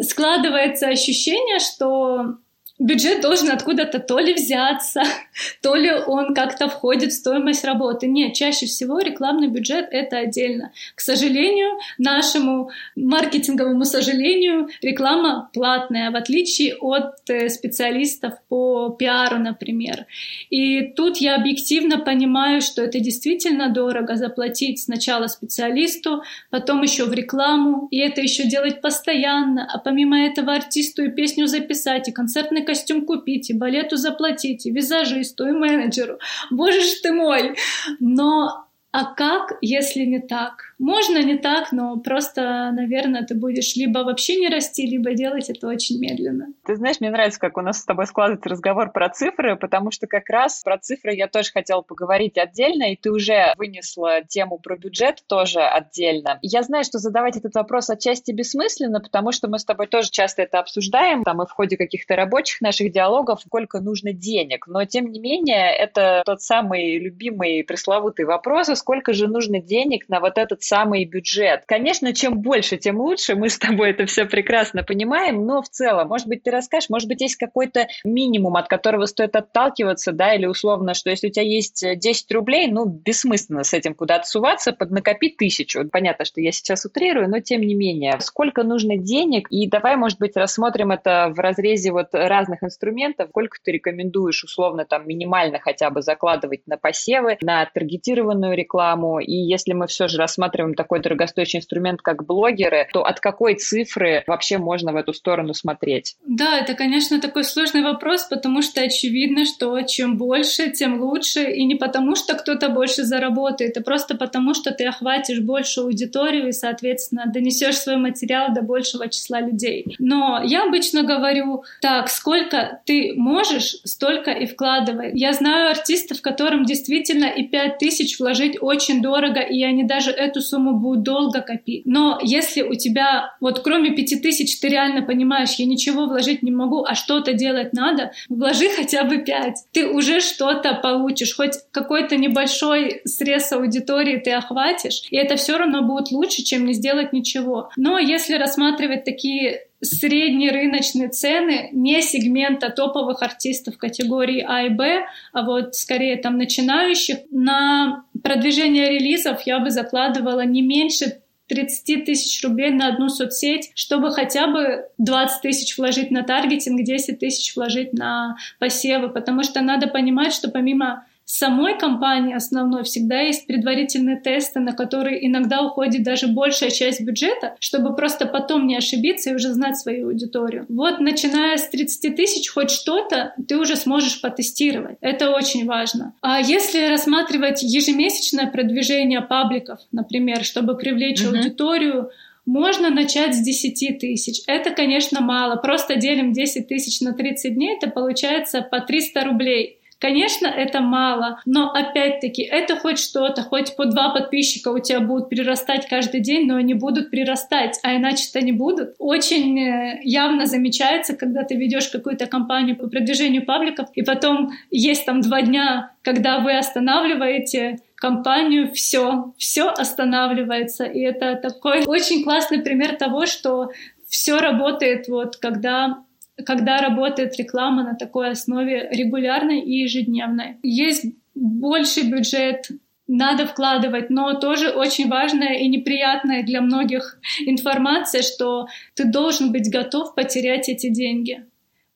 [0.00, 2.38] складывается ощущение, что
[2.78, 5.02] бюджет должен откуда-то то ли взяться,
[5.62, 8.06] то ли он как-то входит в стоимость работы.
[8.06, 10.72] Нет, чаще всего рекламный бюджет— это отдельно.
[10.94, 20.06] К сожалению, нашему маркетинговому сожалению, реклама платная, в отличие от э, специалистов по пиару, например.
[20.50, 27.12] И тут я объективно понимаю, что это действительно дорого заплатить сначала специалисту, потом еще в
[27.12, 32.67] рекламу, и это еще делать постоянно, а помимо этого артисту и песню записать, и концертный
[32.68, 36.18] костюм купить, и балету заплатить, и визажисту, и менеджеру.
[36.50, 37.56] Боже ж ты мой!
[38.00, 40.67] Но а как, если не так?
[40.78, 45.66] Можно не так, но просто, наверное, ты будешь либо вообще не расти, либо делать это
[45.66, 46.46] очень медленно.
[46.64, 50.06] Ты знаешь, мне нравится, как у нас с тобой складывается разговор про цифры, потому что
[50.06, 54.76] как раз про цифры я тоже хотела поговорить отдельно, и ты уже вынесла тему про
[54.76, 56.38] бюджет тоже отдельно.
[56.42, 60.42] Я знаю, что задавать этот вопрос отчасти бессмысленно, потому что мы с тобой тоже часто
[60.42, 64.68] это обсуждаем, там и в ходе каких-то рабочих наших диалогов, сколько нужно денег.
[64.68, 70.20] Но, тем не менее, это тот самый любимый пресловутый вопрос, сколько же нужно денег на
[70.20, 71.62] вот этот самый бюджет.
[71.66, 76.08] Конечно, чем больше, тем лучше, мы с тобой это все прекрасно понимаем, но в целом,
[76.08, 80.46] может быть, ты расскажешь, может быть, есть какой-то минимум, от которого стоит отталкиваться, да, или
[80.46, 85.38] условно, что если у тебя есть 10 рублей, ну, бессмысленно с этим куда-то суваться, поднакопить
[85.38, 85.88] тысячу.
[85.88, 90.18] Понятно, что я сейчас утрирую, но тем не менее, сколько нужно денег, и давай, может
[90.18, 95.88] быть, рассмотрим это в разрезе вот разных инструментов, сколько ты рекомендуешь условно там минимально хотя
[95.90, 101.00] бы закладывать на посевы, на таргетированную рекламу, и если мы все же рассматриваем рассматриваем такой
[101.00, 106.16] дорогостоящий инструмент, как блогеры, то от какой цифры вообще можно в эту сторону смотреть?
[106.26, 111.50] Да, это, конечно, такой сложный вопрос, потому что очевидно, что чем больше, тем лучше.
[111.50, 116.48] И не потому, что кто-то больше заработает, а просто потому, что ты охватишь большую аудиторию
[116.48, 119.96] и, соответственно, донесешь свой материал до большего числа людей.
[119.98, 125.12] Но я обычно говорю, так, сколько ты можешь, столько и вкладывай.
[125.14, 130.40] Я знаю артистов, которым действительно и 5 тысяч вложить очень дорого, и они даже эту
[130.48, 131.82] сумму будут долго копить.
[131.84, 136.50] Но если у тебя, вот кроме пяти тысяч, ты реально понимаешь, я ничего вложить не
[136.50, 139.64] могу, а что-то делать надо, вложи хотя бы пять.
[139.72, 145.82] Ты уже что-то получишь, хоть какой-то небольшой срез аудитории ты охватишь, и это все равно
[145.82, 147.70] будет лучше, чем не сделать ничего.
[147.76, 155.04] Но если рассматривать такие средние рыночные цены не сегмента топовых артистов категории А и Б,
[155.32, 157.18] а вот скорее там начинающих.
[157.30, 164.10] На продвижение релизов я бы закладывала не меньше 30 тысяч рублей на одну соцсеть, чтобы
[164.12, 169.86] хотя бы 20 тысяч вложить на таргетинг, 10 тысяч вложить на посевы, потому что надо
[169.86, 176.26] понимать, что помимо самой компании основной всегда есть предварительные тесты, на которые иногда уходит даже
[176.26, 180.64] большая часть бюджета, чтобы просто потом не ошибиться и уже знать свою аудиторию.
[180.68, 184.96] Вот начиная с 30 тысяч хоть что-то ты уже сможешь потестировать.
[185.00, 186.14] Это очень важно.
[186.22, 191.36] А если рассматривать ежемесячное продвижение пабликов, например, чтобы привлечь uh-huh.
[191.36, 192.10] аудиторию,
[192.46, 194.40] можно начать с 10 тысяч.
[194.46, 195.56] Это, конечно, мало.
[195.56, 199.77] Просто делим 10 тысяч на 30 дней, это получается по 300 рублей.
[200.00, 205.28] Конечно, это мало, но опять-таки это хоть что-то, хоть по два подписчика у тебя будут
[205.28, 208.94] прирастать каждый день, но они будут прирастать, а иначе-то не будут.
[208.98, 215.04] Очень э, явно замечается, когда ты ведешь какую-то кампанию по продвижению пабликов, и потом есть
[215.04, 220.84] там два дня, когда вы останавливаете компанию, все, все останавливается.
[220.84, 223.72] И это такой очень классный пример того, что
[224.08, 226.04] все работает вот когда
[226.44, 230.56] когда работает реклама на такой основе регулярной и ежедневной.
[230.62, 232.68] Есть больший бюджет,
[233.08, 239.70] надо вкладывать, но тоже очень важная и неприятная для многих информация, что ты должен быть
[239.72, 241.44] готов потерять эти деньги.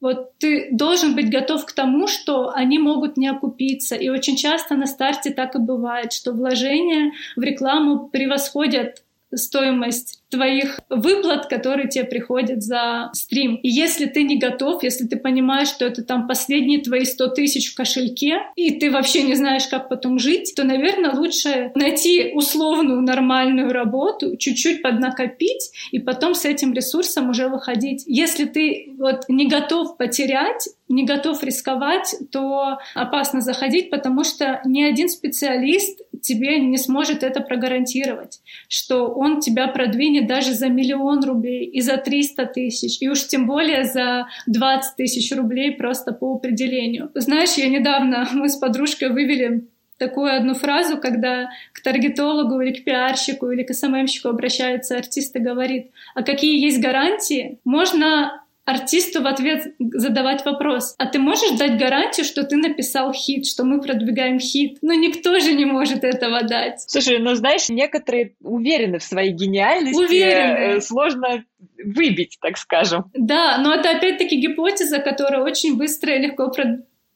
[0.01, 3.95] Вот ты должен быть готов к тому, что они могут не окупиться.
[3.95, 10.81] И очень часто на старте так и бывает, что вложения в рекламу превосходят стоимость твоих
[10.89, 13.57] выплат, которые тебе приходят за стрим.
[13.57, 17.73] И если ты не готов, если ты понимаешь, что это там последние твои 100 тысяч
[17.73, 23.03] в кошельке, и ты вообще не знаешь, как потом жить, то, наверное, лучше найти условную
[23.03, 28.05] нормальную работу, чуть-чуть поднакопить, и потом с этим ресурсом уже выходить.
[28.07, 34.83] Если ты вот не готов потерять, не готов рисковать, то опасно заходить, потому что ни
[34.83, 41.65] один специалист тебе не сможет это прогарантировать, что он тебя продвинет даже за миллион рублей
[41.67, 47.11] и за 300 тысяч, и уж тем более за 20 тысяч рублей просто по определению.
[47.15, 49.65] Знаешь, я недавно, мы с подружкой вывели
[49.99, 55.39] такую одну фразу, когда к таргетологу или к пиарщику или к СММщику обращается артист и
[55.39, 57.59] говорит, а какие есть гарантии?
[57.65, 63.47] Можно артисту в ответ задавать вопрос, а ты можешь дать гарантию, что ты написал хит,
[63.47, 64.79] что мы продвигаем хит?
[64.83, 66.81] Но никто же не может этого дать.
[66.89, 69.99] Слушай, ну знаешь, некоторые уверены в своей гениальности.
[69.99, 70.77] Уверены.
[70.77, 71.45] Э, сложно
[71.85, 73.11] выбить, так скажем.
[73.15, 76.49] Да, но это опять-таки гипотеза, которая очень быстро и легко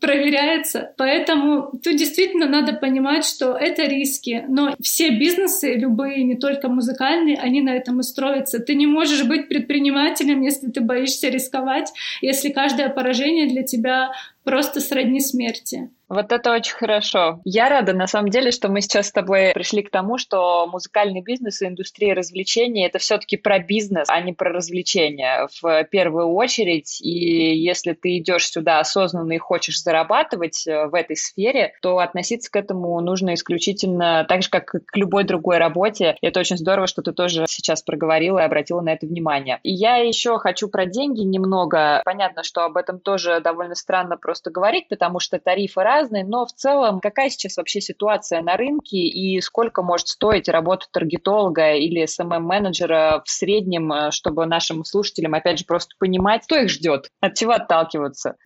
[0.01, 0.93] проверяется.
[0.99, 4.45] Поэтому тут действительно надо понимать, что это риски.
[4.49, 8.59] Но все бизнесы, любые, не только музыкальные, они на этом и строятся.
[8.59, 14.13] Ты не можешь быть предпринимателем, если ты боишься рисковать, если каждое поражение для тебя
[14.47, 15.91] просто сродни смерти.
[16.09, 17.41] Вот это очень хорошо.
[17.45, 21.21] Я рада, на самом деле, что мы сейчас с тобой пришли к тому, что музыкальный
[21.21, 27.01] бизнес и индустрия развлечений— это все-таки про бизнес, а не про развлечения в первую очередь.
[27.01, 32.53] И если ты идешь сюда осознанно и хочешь зарабатывать э, в этой сфере, то относиться
[32.53, 36.17] к этому нужно исключительно так же, как к любой другой работе.
[36.21, 39.59] И это очень здорово, что ты тоже сейчас проговорила и обратила на это внимание.
[39.65, 42.01] И я еще хочу про деньги немного.
[42.05, 46.53] Понятно, что об этом тоже довольно странно просто говорить, потому что тарифы разные, но в
[46.53, 53.23] целом какая сейчас вообще ситуация на рынке и сколько может стоить работа таргетолога или SMM-менеджера
[53.25, 57.53] в среднем, э, чтобы нашим слушателям, опять же, просто понимать, что их ждет, от чего
[57.53, 58.37] отталкиваться?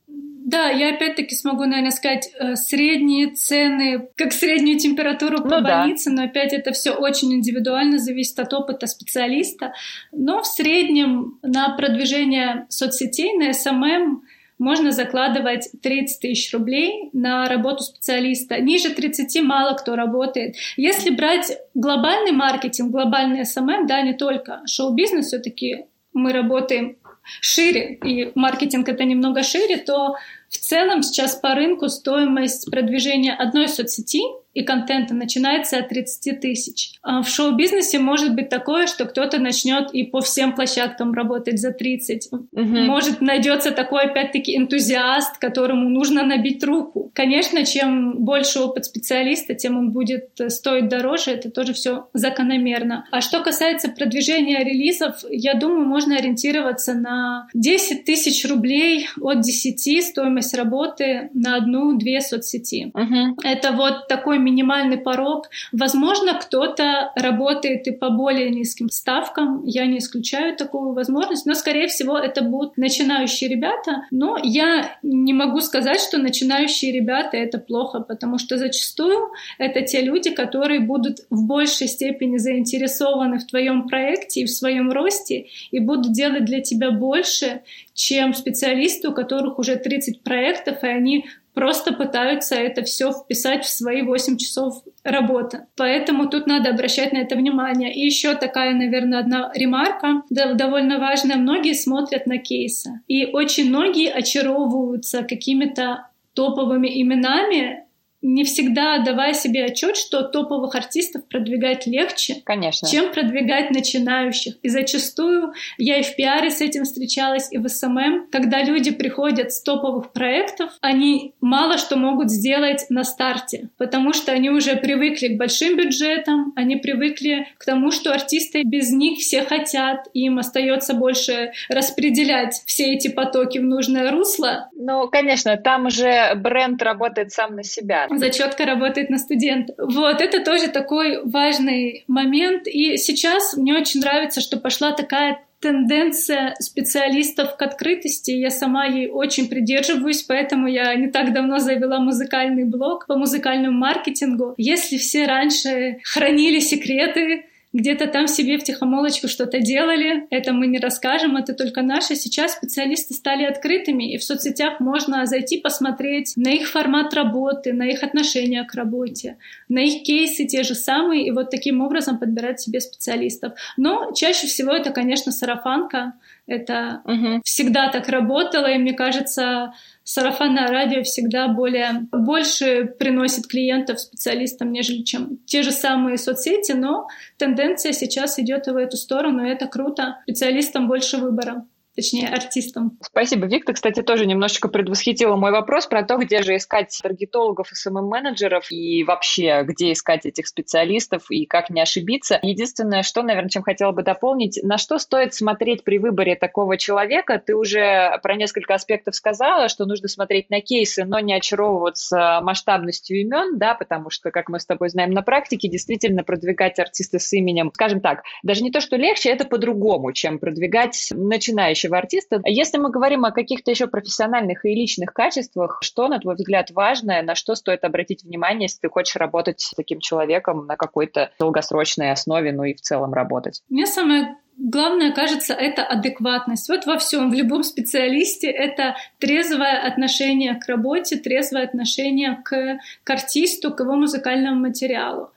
[0.51, 6.11] Да, я опять-таки смогу, наверное, сказать э, средние цены, как среднюю температуру по ну, больнице,
[6.11, 6.17] да.
[6.17, 9.75] но опять это все очень индивидуально, зависит от опыта специалиста.
[10.13, 14.23] Но в среднем на продвижение соцсетей, на SMM
[14.61, 18.61] можно закладывать 30 тысяч рублей на работу специалиста.
[18.61, 20.55] Ниже 30 мало кто работает.
[20.77, 26.99] Если брать глобальный маркетинг, глобальный SMM, да, не только шоу-бизнес, все-таки мы работаем
[27.41, 30.17] шире, и маркетинг это немного шире, то
[30.51, 34.21] в целом сейчас по рынку стоимость продвижения одной соцсети
[34.53, 36.95] и контента начинается от 30 тысяч.
[37.03, 41.71] А в шоу-бизнесе может быть такое, что кто-то начнет и по всем площадкам работать за
[41.71, 42.29] 30.
[42.33, 42.63] Угу.
[42.63, 47.13] Может найдется такой опять-таки энтузиаст, которому нужно набить руку.
[47.15, 51.31] Конечно, чем больше опыт специалиста, тем он будет стоить дороже.
[51.31, 53.07] Это тоже все закономерно.
[53.13, 60.05] А что касается продвижения релизов, я думаю, можно ориентироваться на 10 тысяч рублей от 10
[60.05, 62.91] стоимость работы на одну-две соцсети.
[62.95, 63.41] Угу.
[63.43, 65.49] Это вот такой минимальный порог.
[65.73, 69.65] Возможно, кто-то работает и по более низким ставкам.
[69.65, 74.07] Я не исключаю такую возможность, но, скорее всего, это будут начинающие ребята.
[74.11, 80.01] Но я не могу сказать, что начинающие ребята— это плохо, потому что зачастую это те
[80.01, 85.81] люди, которые будут в большей степени заинтересованы в твоем проекте и в своем росте и
[85.81, 87.63] будут делать для тебя больше,
[88.01, 93.71] чем специалисты, у которых уже 30 проектов, и они просто пытаются это все вписать в
[93.71, 95.67] свои 8 часов работы.
[95.77, 97.93] Поэтому тут надо обращать на это внимание.
[97.93, 101.37] И еще такая, наверное, одна ремарка, довольно важная.
[101.37, 103.01] Многие смотрят на кейсы.
[103.07, 107.85] И очень многие очаровываются какими-то топовыми именами,
[108.23, 112.89] не всегда давая себе отчет, что топовых артистов продвигать легче, Конечно.
[112.89, 114.55] чем продвигать начинающих.
[114.63, 119.53] И зачастую я и в пиаре с этим встречалась, и в СММ, когда люди приходят
[119.53, 125.29] с топовых проектов, они мало что могут сделать на старте, потому что они уже привыкли
[125.29, 130.95] к большим бюджетам, они привыкли к тому, что артисты без них все хотят, им остается
[130.95, 134.69] больше распределять все эти потоки в нужное русло.
[134.75, 139.75] Ну, конечно, там уже бренд работает сам на себя зачетка работает на студента.
[139.79, 142.67] Вот, это тоже такой важный момент.
[142.67, 148.31] И сейчас мне очень нравится, что пошла такая тенденция специалистов к открытости.
[148.31, 153.77] Я сама ей очень придерживаюсь, поэтому я не так давно завела музыкальный блог по музыкальному
[153.79, 154.55] маркетингу.
[154.57, 160.27] Если все раньше хранили секреты, где-то там себе в тихомолочку что-то делали.
[160.31, 162.17] Это мы не расскажем, это только наши.
[162.17, 167.85] Сейчас специалисты стали открытыми, и в соцсетях можно зайти посмотреть на их формат работы, на
[167.85, 169.37] их отношение к работе,
[169.69, 173.53] на их кейсы те же самые, и вот таким образом подбирать себе специалистов.
[173.77, 176.15] Но чаще всего это, конечно, сарафанка.
[176.47, 177.41] Это угу.
[177.45, 179.73] всегда так работало, и мне кажется,
[180.11, 187.07] сарафанное радио всегда более, больше приносит клиентов специалистам, нежели чем те же самые соцсети, но
[187.39, 190.19] тенденция сейчас идет в эту сторону, и это круто.
[190.25, 191.65] Специалистам больше выбора
[192.01, 192.99] точнее, артистам.
[193.03, 193.67] Спасибо, Вик.
[193.67, 199.05] Кстати, тоже немножечко предвосхитила мой вопрос про то, где же искать таргетологов и СММ-менеджеров, и
[199.05, 202.39] вообще, где искать этих специалистов, и как не ошибиться.
[202.41, 207.43] Единственное, что, наверное, чем хотела бы дополнить, на что стоит смотреть при выборе такого человека?
[207.45, 213.21] Ты уже про несколько аспектов сказала, что нужно смотреть на кейсы, но не очаровываться масштабностью
[213.21, 217.31] имен, да, потому что, как мы с тобой знаем на практике, действительно продвигать артиста с
[217.35, 222.41] именем, скажем так, даже не то, что легче, это по-другому, чем продвигать начинающих начинающего артиста.
[222.45, 227.23] Если мы говорим о каких-то еще профессиональных и личных качествах, что, на твой взгляд, важное,
[227.23, 232.13] на что стоит обратить внимание, если ты хочешь работать с таким человеком на какой-то долгосрочной
[232.13, 233.63] основе, ну и в целом работать?
[233.69, 236.69] Мне самое главное, кажется, это адекватность.
[236.69, 243.11] Вот во всем, в любом специалисте это трезвое отношение к работе, трезвое отношение к, к
[243.11, 245.31] артисту, к его музыкальному материалу.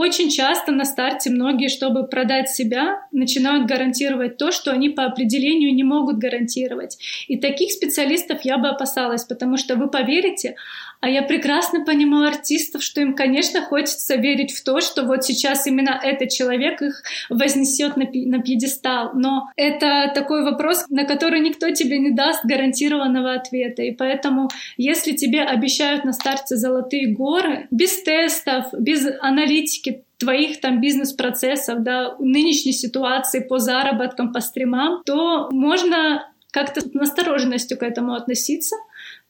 [0.00, 5.74] Очень часто на старте многие, чтобы продать себя, начинают гарантировать то, что они по определению
[5.74, 6.98] не могут гарантировать.
[7.26, 10.54] И таких специалистов я бы опасалась, потому что вы поверите,
[11.00, 15.66] а я прекрасно понимаю артистов, что им, конечно, хочется верить в то, что вот сейчас
[15.66, 19.12] именно этот человек их вознесет на, на пьедестал.
[19.14, 23.82] Но это такой вопрос, на который никто тебе не даст гарантированного ответа.
[23.82, 30.80] И поэтому, если тебе обещают на старте золотые горы, без тестов, без аналитики, твоих там
[30.80, 38.14] бизнес-процессов, да, нынешней ситуации по заработкам, по стримам, то можно как-то с настороженностью к этому
[38.14, 38.74] относиться,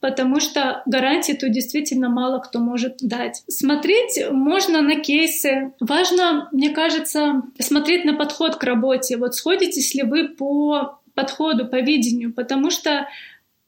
[0.01, 3.43] потому что гарантии тут действительно мало кто может дать.
[3.49, 5.73] Смотреть можно на кейсы.
[5.81, 9.17] Важно, мне кажется, смотреть на подход к работе.
[9.17, 13.09] Вот сходитесь ли вы по подходу, по видению, потому что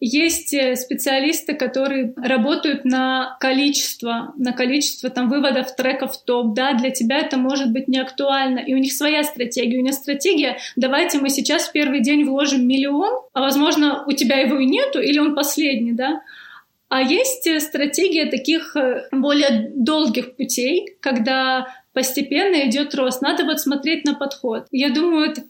[0.00, 6.54] есть э, специалисты, которые работают на количество, на количество там выводов треков в топ.
[6.54, 8.60] Да, для тебя это может быть не актуально.
[8.60, 9.78] И у них своя стратегия.
[9.78, 14.38] У них стратегия, давайте мы сейчас в первый день вложим миллион, а возможно у тебя
[14.38, 16.22] его и нету, или он последний, да.
[16.88, 23.22] А есть э, стратегия таких э, более долгих путей, когда постепенно идет рост.
[23.22, 24.66] Надо вот смотреть на подход.
[24.70, 25.42] Я думаю, это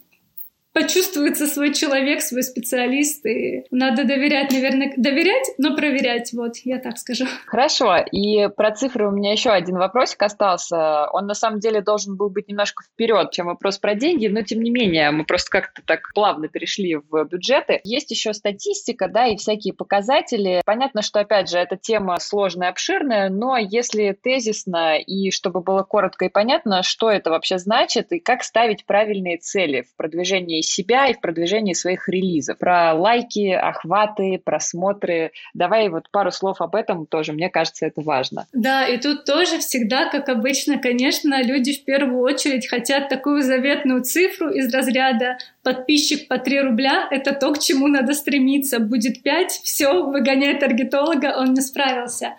[0.73, 6.97] почувствуется свой человек, свой специалист, и надо доверять, наверное, доверять, но проверять, вот, я так
[6.97, 7.25] скажу.
[7.45, 11.07] Хорошо, и про цифры у меня еще один вопросик остался.
[11.11, 14.61] Он на самом деле должен был быть немножко вперед, чем вопрос про деньги, но тем
[14.61, 17.81] не менее, мы просто как-то так плавно перешли в бюджеты.
[17.83, 20.61] Есть еще статистика, да, и всякие показатели.
[20.65, 26.25] Понятно, что, опять же, эта тема сложная, обширная, но если тезисно и чтобы было коротко
[26.25, 31.13] и понятно, что это вообще значит и как ставить правильные цели в продвижении себя и
[31.13, 32.57] в продвижении своих релизов.
[32.57, 35.31] Про лайки, охваты, просмотры.
[35.53, 37.33] Давай вот пару слов об этом тоже.
[37.33, 38.47] Мне кажется, это важно.
[38.53, 44.03] Да, и тут тоже всегда, как обычно, конечно, люди в первую очередь хотят такую заветную
[44.03, 48.79] цифру из разряда подписчик по 3 рубля— это то, к чему надо стремиться.
[48.79, 52.35] Будет 5, все, выгоняй таргетолога, он не справился.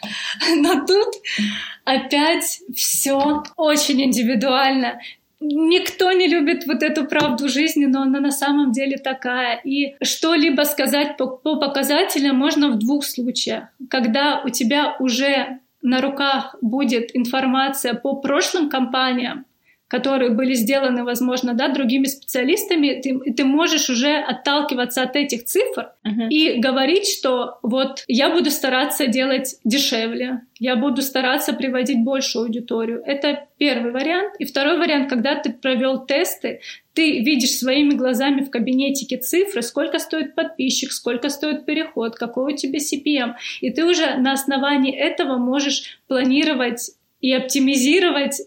[0.56, 1.14] Но тут
[1.84, 5.00] опять все очень индивидуально
[5.44, 9.60] Никто не любит вот эту правду жизни, но она на самом деле такая.
[9.64, 13.64] И что-либо сказать по, по показателям можно в двух случаях.
[13.90, 19.44] Когда у тебя уже на руках будет информация по прошлым компаниям,
[19.92, 25.90] которые были сделаны, возможно, да, другими специалистами, ты, ты можешь уже отталкиваться от этих цифр
[26.02, 26.30] uh-huh.
[26.30, 33.02] и говорить, что вот я буду стараться делать дешевле, я буду стараться приводить большую аудиторию.
[33.04, 34.32] Это первый вариант.
[34.38, 36.60] И второй вариант, когда ты провел тесты,
[36.94, 42.56] ты видишь своими глазами в кабинетике цифры, сколько стоит подписчик, сколько стоит переход, какой у
[42.56, 43.34] тебя CPM.
[43.60, 48.40] И ты уже на основании этого можешь планировать и оптимизировать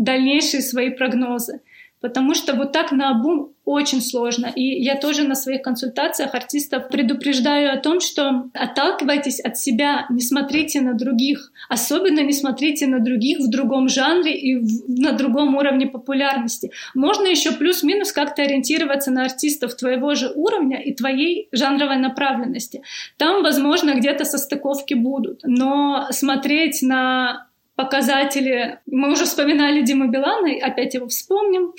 [0.00, 1.60] дальнейшие свои прогнозы.
[2.00, 4.46] Потому что вот так на обум очень сложно.
[4.46, 10.22] И я тоже на своих консультациях артистов предупреждаю о том, что отталкивайтесь от себя, не
[10.22, 11.52] смотрите на других.
[11.68, 16.72] Особенно не смотрите на других в другом жанре и в, на другом уровне популярности.
[16.94, 22.82] Можно еще плюс-минус как-то ориентироваться на артистов твоего же уровня и твоей жанровой направленности.
[23.18, 25.42] Там, возможно, где-то состыковки будут.
[25.44, 27.49] Но смотреть на
[27.80, 28.78] показатели.
[28.86, 31.72] Мы уже вспоминали Диму Билана, опять его вспомним.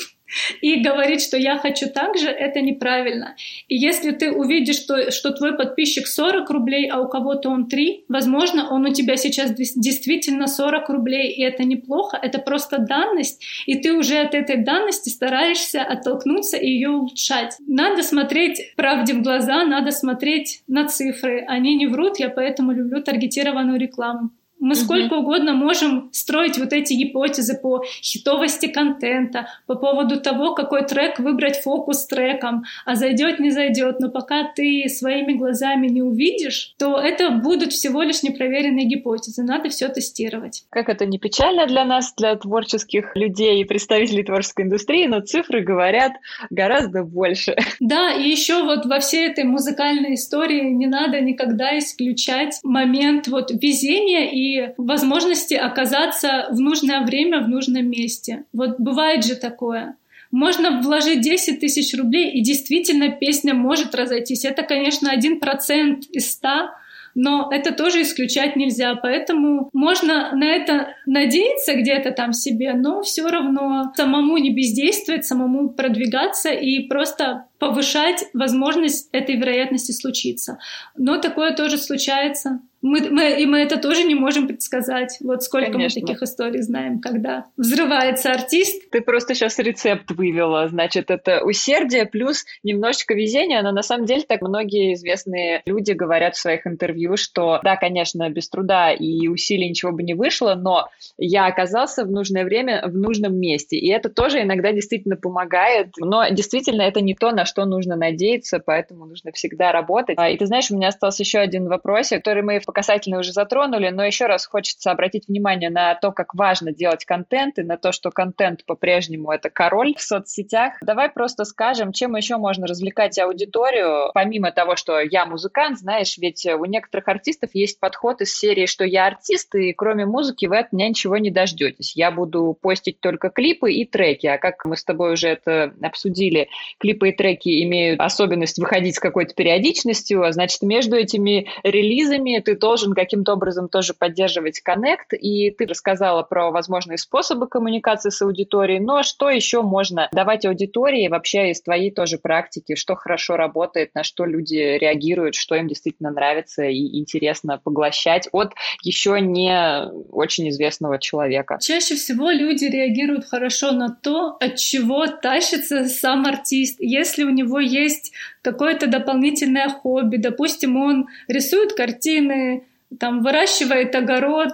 [0.61, 3.35] И говорить, что я хочу так же, это неправильно.
[3.67, 8.05] И если ты увидишь, что, что твой подписчик 40 рублей, а у кого-то он 3,
[8.07, 13.75] возможно, он у тебя сейчас действительно 40 рублей, и это неплохо, это просто данность, и
[13.79, 17.57] ты уже от этой данности стараешься оттолкнуться и ее улучшать.
[17.67, 21.43] Надо смотреть правде в глаза, надо смотреть на цифры.
[21.45, 24.31] Они не врут, я поэтому люблю таргетированную рекламу.
[24.61, 30.85] Мы сколько угодно можем строить вот эти гипотезы по хитовости контента, по поводу того, какой
[30.85, 33.99] трек выбрать фокус треком, а зайдет, не зайдет.
[33.99, 39.41] Но пока ты своими глазами не увидишь, то это будут всего лишь непроверенные гипотезы.
[39.41, 40.63] Надо все тестировать.
[40.69, 45.61] Как это не печально для нас, для творческих людей и представителей творческой индустрии, но цифры
[45.61, 46.13] говорят
[46.51, 47.55] гораздо больше.
[47.79, 53.51] Да, и еще вот во всей этой музыкальной истории не надо никогда исключать момент вот
[53.51, 58.43] везения и возможности оказаться в нужное время в нужном месте.
[58.53, 59.95] Вот бывает же такое.
[60.31, 64.45] Можно вложить 10 тысяч рублей, и действительно песня может разойтись.
[64.45, 66.71] Это, конечно, один процент из ста,
[67.15, 73.27] но это тоже исключать нельзя, поэтому можно на это надеяться где-то там себе, но все
[73.27, 80.57] равно самому не бездействовать, самому продвигаться и просто повышать возможность этой вероятности случиться.
[80.95, 82.61] Но такое тоже случается.
[82.81, 85.17] Мы, мы, и мы это тоже не можем предсказать.
[85.21, 86.01] Вот сколько Конечно.
[86.01, 88.89] мы таких историй знаем, когда взрывается артист.
[88.89, 90.67] Ты просто сейчас рецепт вывела.
[90.67, 93.61] Значит, это усердие плюс немножечко везения.
[93.61, 98.29] Но на самом деле так многие известные люди говорят в своих интервью, что да, конечно,
[98.29, 102.95] без труда и усилий ничего бы не вышло, но я оказался в нужное время в
[102.95, 103.77] нужном месте.
[103.77, 105.89] И это тоже иногда действительно помогает.
[105.99, 110.15] Но действительно это не то, на что нужно надеяться, поэтому нужно всегда работать.
[110.17, 113.33] А, и ты знаешь, у меня остался еще один вопрос, который мы по касательно уже
[113.33, 117.75] затронули, но еще раз хочется обратить внимание на то, как важно делать контент и на
[117.75, 120.75] то, что контент по-прежнему это король в соцсетях.
[120.81, 126.45] Давай просто скажем, чем еще можно развлекать аудиторию, помимо того, что я музыкант, знаешь, ведь
[126.45, 130.71] у некоторых артистов есть подход из серии, что я артист, и кроме музыки вы от
[130.71, 131.97] меня ничего не дождетесь.
[131.97, 136.47] Я буду постить только клипы и треки, а как мы с тобой уже это обсудили,
[136.79, 142.55] клипы и треки имеют особенность выходить с какой-то периодичностью, а значит, между этими релизами ты
[142.61, 148.79] должен каким-то образом тоже поддерживать коннект, и ты рассказала про возможные способы коммуникации с аудиторией,
[148.79, 154.03] но что еще можно давать аудитории вообще из твоей тоже практики, что хорошо работает, на
[154.03, 158.53] что люди реагируют, что им действительно нравится и интересно поглощать от
[158.83, 161.57] еще не очень известного человека?
[161.59, 166.77] Чаще всего люди реагируют хорошо на то, от чего тащится сам артист.
[166.79, 172.63] Если у него есть какое-то дополнительное хобби, допустим, он рисует картины,
[172.99, 174.53] там выращивает огород,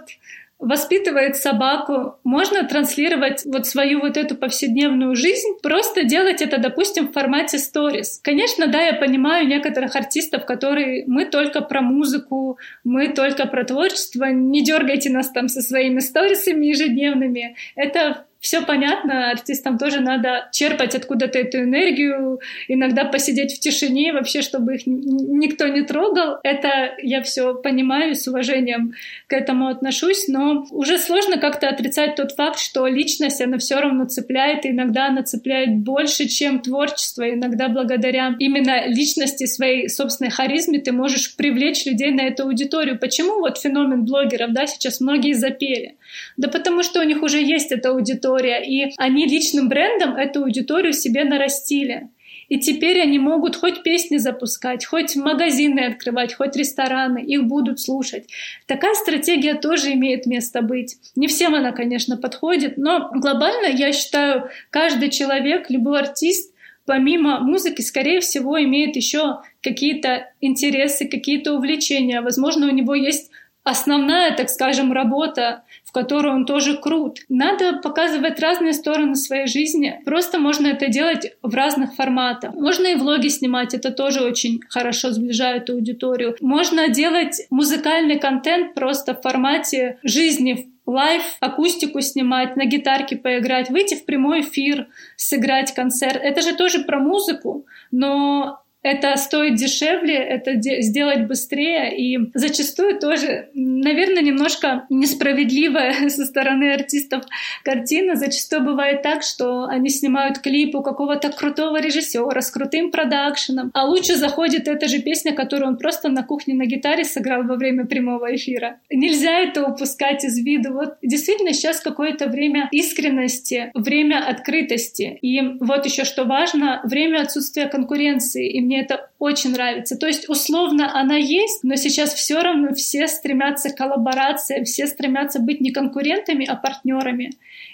[0.59, 7.13] воспитывает собаку, можно транслировать вот свою вот эту повседневную жизнь, просто делать это, допустим, в
[7.13, 8.19] формате сторис.
[8.23, 14.25] Конечно, да, я понимаю некоторых артистов, которые мы только про музыку, мы только про творчество,
[14.25, 17.55] не дергайте нас там со своими сторисами ежедневными.
[17.75, 24.41] Это все понятно, артистам тоже надо черпать откуда-то эту энергию, иногда посидеть в тишине, вообще,
[24.41, 26.37] чтобы их никто не трогал.
[26.43, 28.93] Это я все понимаю, с уважением
[29.27, 34.05] к этому отношусь, но уже сложно как-то отрицать тот факт, что личность, она все равно
[34.05, 37.29] цепляет, и иногда она цепляет больше, чем творчество.
[37.29, 42.99] Иногда благодаря именно личности, своей собственной харизме ты можешь привлечь людей на эту аудиторию.
[42.99, 45.96] Почему вот феномен блогеров, да, сейчас многие запели?
[46.37, 50.93] Да потому что у них уже есть эта аудитория, и они личным брендом эту аудиторию
[50.93, 52.09] себе нарастили.
[52.49, 58.29] И теперь они могут хоть песни запускать, хоть магазины открывать, хоть рестораны, их будут слушать.
[58.67, 60.95] Такая стратегия тоже имеет место быть.
[61.15, 66.53] Не всем она, конечно, подходит, но глобально я считаю, каждый человек, любой артист
[66.85, 72.21] помимо музыки, скорее всего, имеет еще какие-то интересы, какие-то увлечения.
[72.21, 73.29] Возможно, у него есть
[73.63, 75.63] основная, так скажем, работа,
[75.97, 77.21] которой он тоже крут.
[77.27, 79.99] Надо показывать разные стороны своей жизни.
[80.05, 82.53] Просто можно это делать в разных форматах.
[82.53, 86.35] Можно и влоги снимать, это тоже очень хорошо сближает аудиторию.
[86.39, 93.95] Можно делать музыкальный контент просто в формате жизни, live, акустику снимать, на гитарке поиграть, выйти
[93.95, 96.19] в прямой эфир, сыграть концерт.
[96.21, 103.49] Это же тоже про музыку, но это стоит дешевле, это сделать быстрее, и зачастую тоже,
[103.53, 107.23] наверное, немножко несправедливая со стороны артистов
[107.63, 108.15] картина.
[108.15, 113.85] Зачастую бывает так, что они снимают клип у какого-то крутого режиссера с крутым продакшеном, а
[113.85, 117.85] лучше заходит эта же песня, которую он просто на кухне на гитаре сыграл во время
[117.85, 118.79] прямого эфира.
[118.89, 120.73] Нельзя это упускать из виду.
[120.73, 125.17] Вот действительно сейчас какое-то время искренности, время открытости.
[125.21, 128.57] И вот еще что важно, время отсутствия конкуренции.
[128.67, 129.95] Мне это очень нравится.
[129.97, 135.39] То есть условно она есть, но сейчас все равно все стремятся к коллаборации, все стремятся
[135.39, 137.29] быть не конкурентами, а партнерами.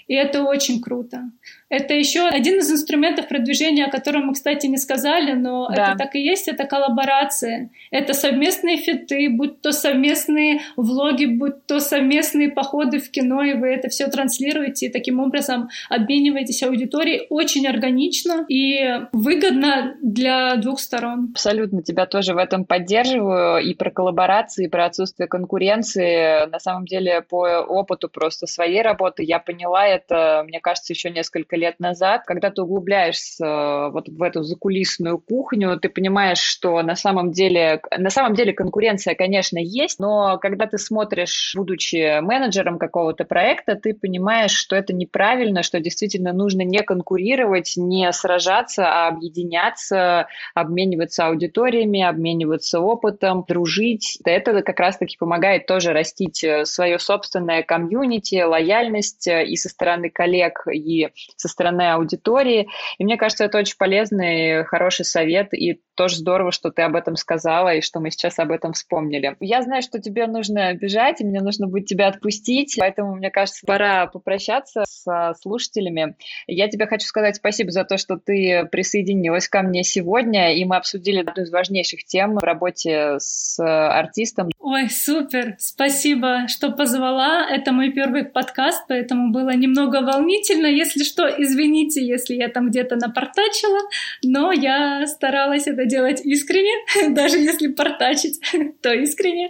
[0.08, 1.32] И это очень круто.
[1.74, 5.94] Это еще один из инструментов продвижения, о котором мы, кстати, не сказали, но да.
[5.94, 7.72] это так и есть, это коллаборация.
[7.90, 13.70] Это совместные фиты, будь то совместные влоги, будь то совместные походы в кино, и вы
[13.70, 21.30] это все транслируете, и таким образом обмениваетесь аудиторией очень органично и выгодно для двух сторон.
[21.32, 23.64] Абсолютно тебя тоже в этом поддерживаю.
[23.64, 26.48] И про коллаборации, и про отсутствие конкуренции.
[26.52, 31.56] На самом деле, по опыту просто своей работы я поняла это, мне кажется, еще несколько
[31.56, 36.82] лет лет назад, когда ты углубляешься э, вот в эту закулисную кухню, ты понимаешь, что
[36.82, 42.78] на самом деле, на самом деле конкуренция, конечно, есть, но когда ты смотришь, будучи менеджером
[42.78, 49.08] какого-то проекта, ты понимаешь, что это неправильно, что действительно нужно не конкурировать, не сражаться, а
[49.08, 54.20] объединяться, обмениваться аудиториями, обмениваться опытом, дружить.
[54.26, 60.10] Это как раз-таки помогает тоже растить э, свое собственное комьюнити, лояльность э, и со стороны
[60.10, 61.10] коллег, и
[61.44, 62.70] со стороны аудитории.
[62.98, 67.16] И мне кажется, это очень полезный, хороший совет, и тоже здорово, что ты об этом
[67.16, 69.36] сказала, и что мы сейчас об этом вспомнили.
[69.40, 73.66] Я знаю, что тебе нужно бежать, и мне нужно будет тебя отпустить, поэтому, мне кажется,
[73.66, 76.16] пора попрощаться с слушателями.
[76.48, 80.78] Я тебе хочу сказать спасибо за то, что ты присоединилась ко мне сегодня, и мы
[80.78, 84.50] обсудили одну из важнейших тем в работе с артистом.
[84.60, 85.56] Ой, супер!
[85.60, 87.48] Спасибо, что позвала.
[87.50, 90.68] Это мой первый подкаст, поэтому было немного волнительно.
[90.68, 93.80] Если что, извините, если я там где-то напортачила,
[94.24, 96.74] но я старалась это делать искренне,
[97.14, 98.40] даже если портачить,
[98.82, 99.50] то искренне.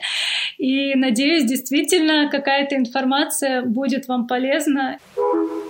[0.57, 4.97] И надеюсь, действительно, какая-то информация будет вам полезна.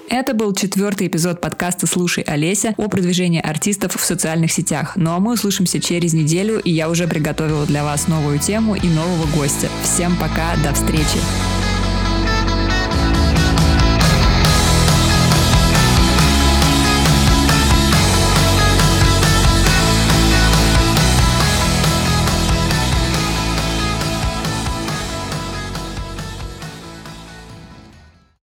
[0.10, 4.94] Это был четвертый эпизод подкаста «Слушай, Олеся» о продвижении артистов в социальных сетях.
[4.96, 8.88] Ну а мы услышимся через неделю, и я уже приготовила для вас новую тему и
[8.88, 9.70] нового гостя.
[9.84, 11.73] Всем пока, до встречи!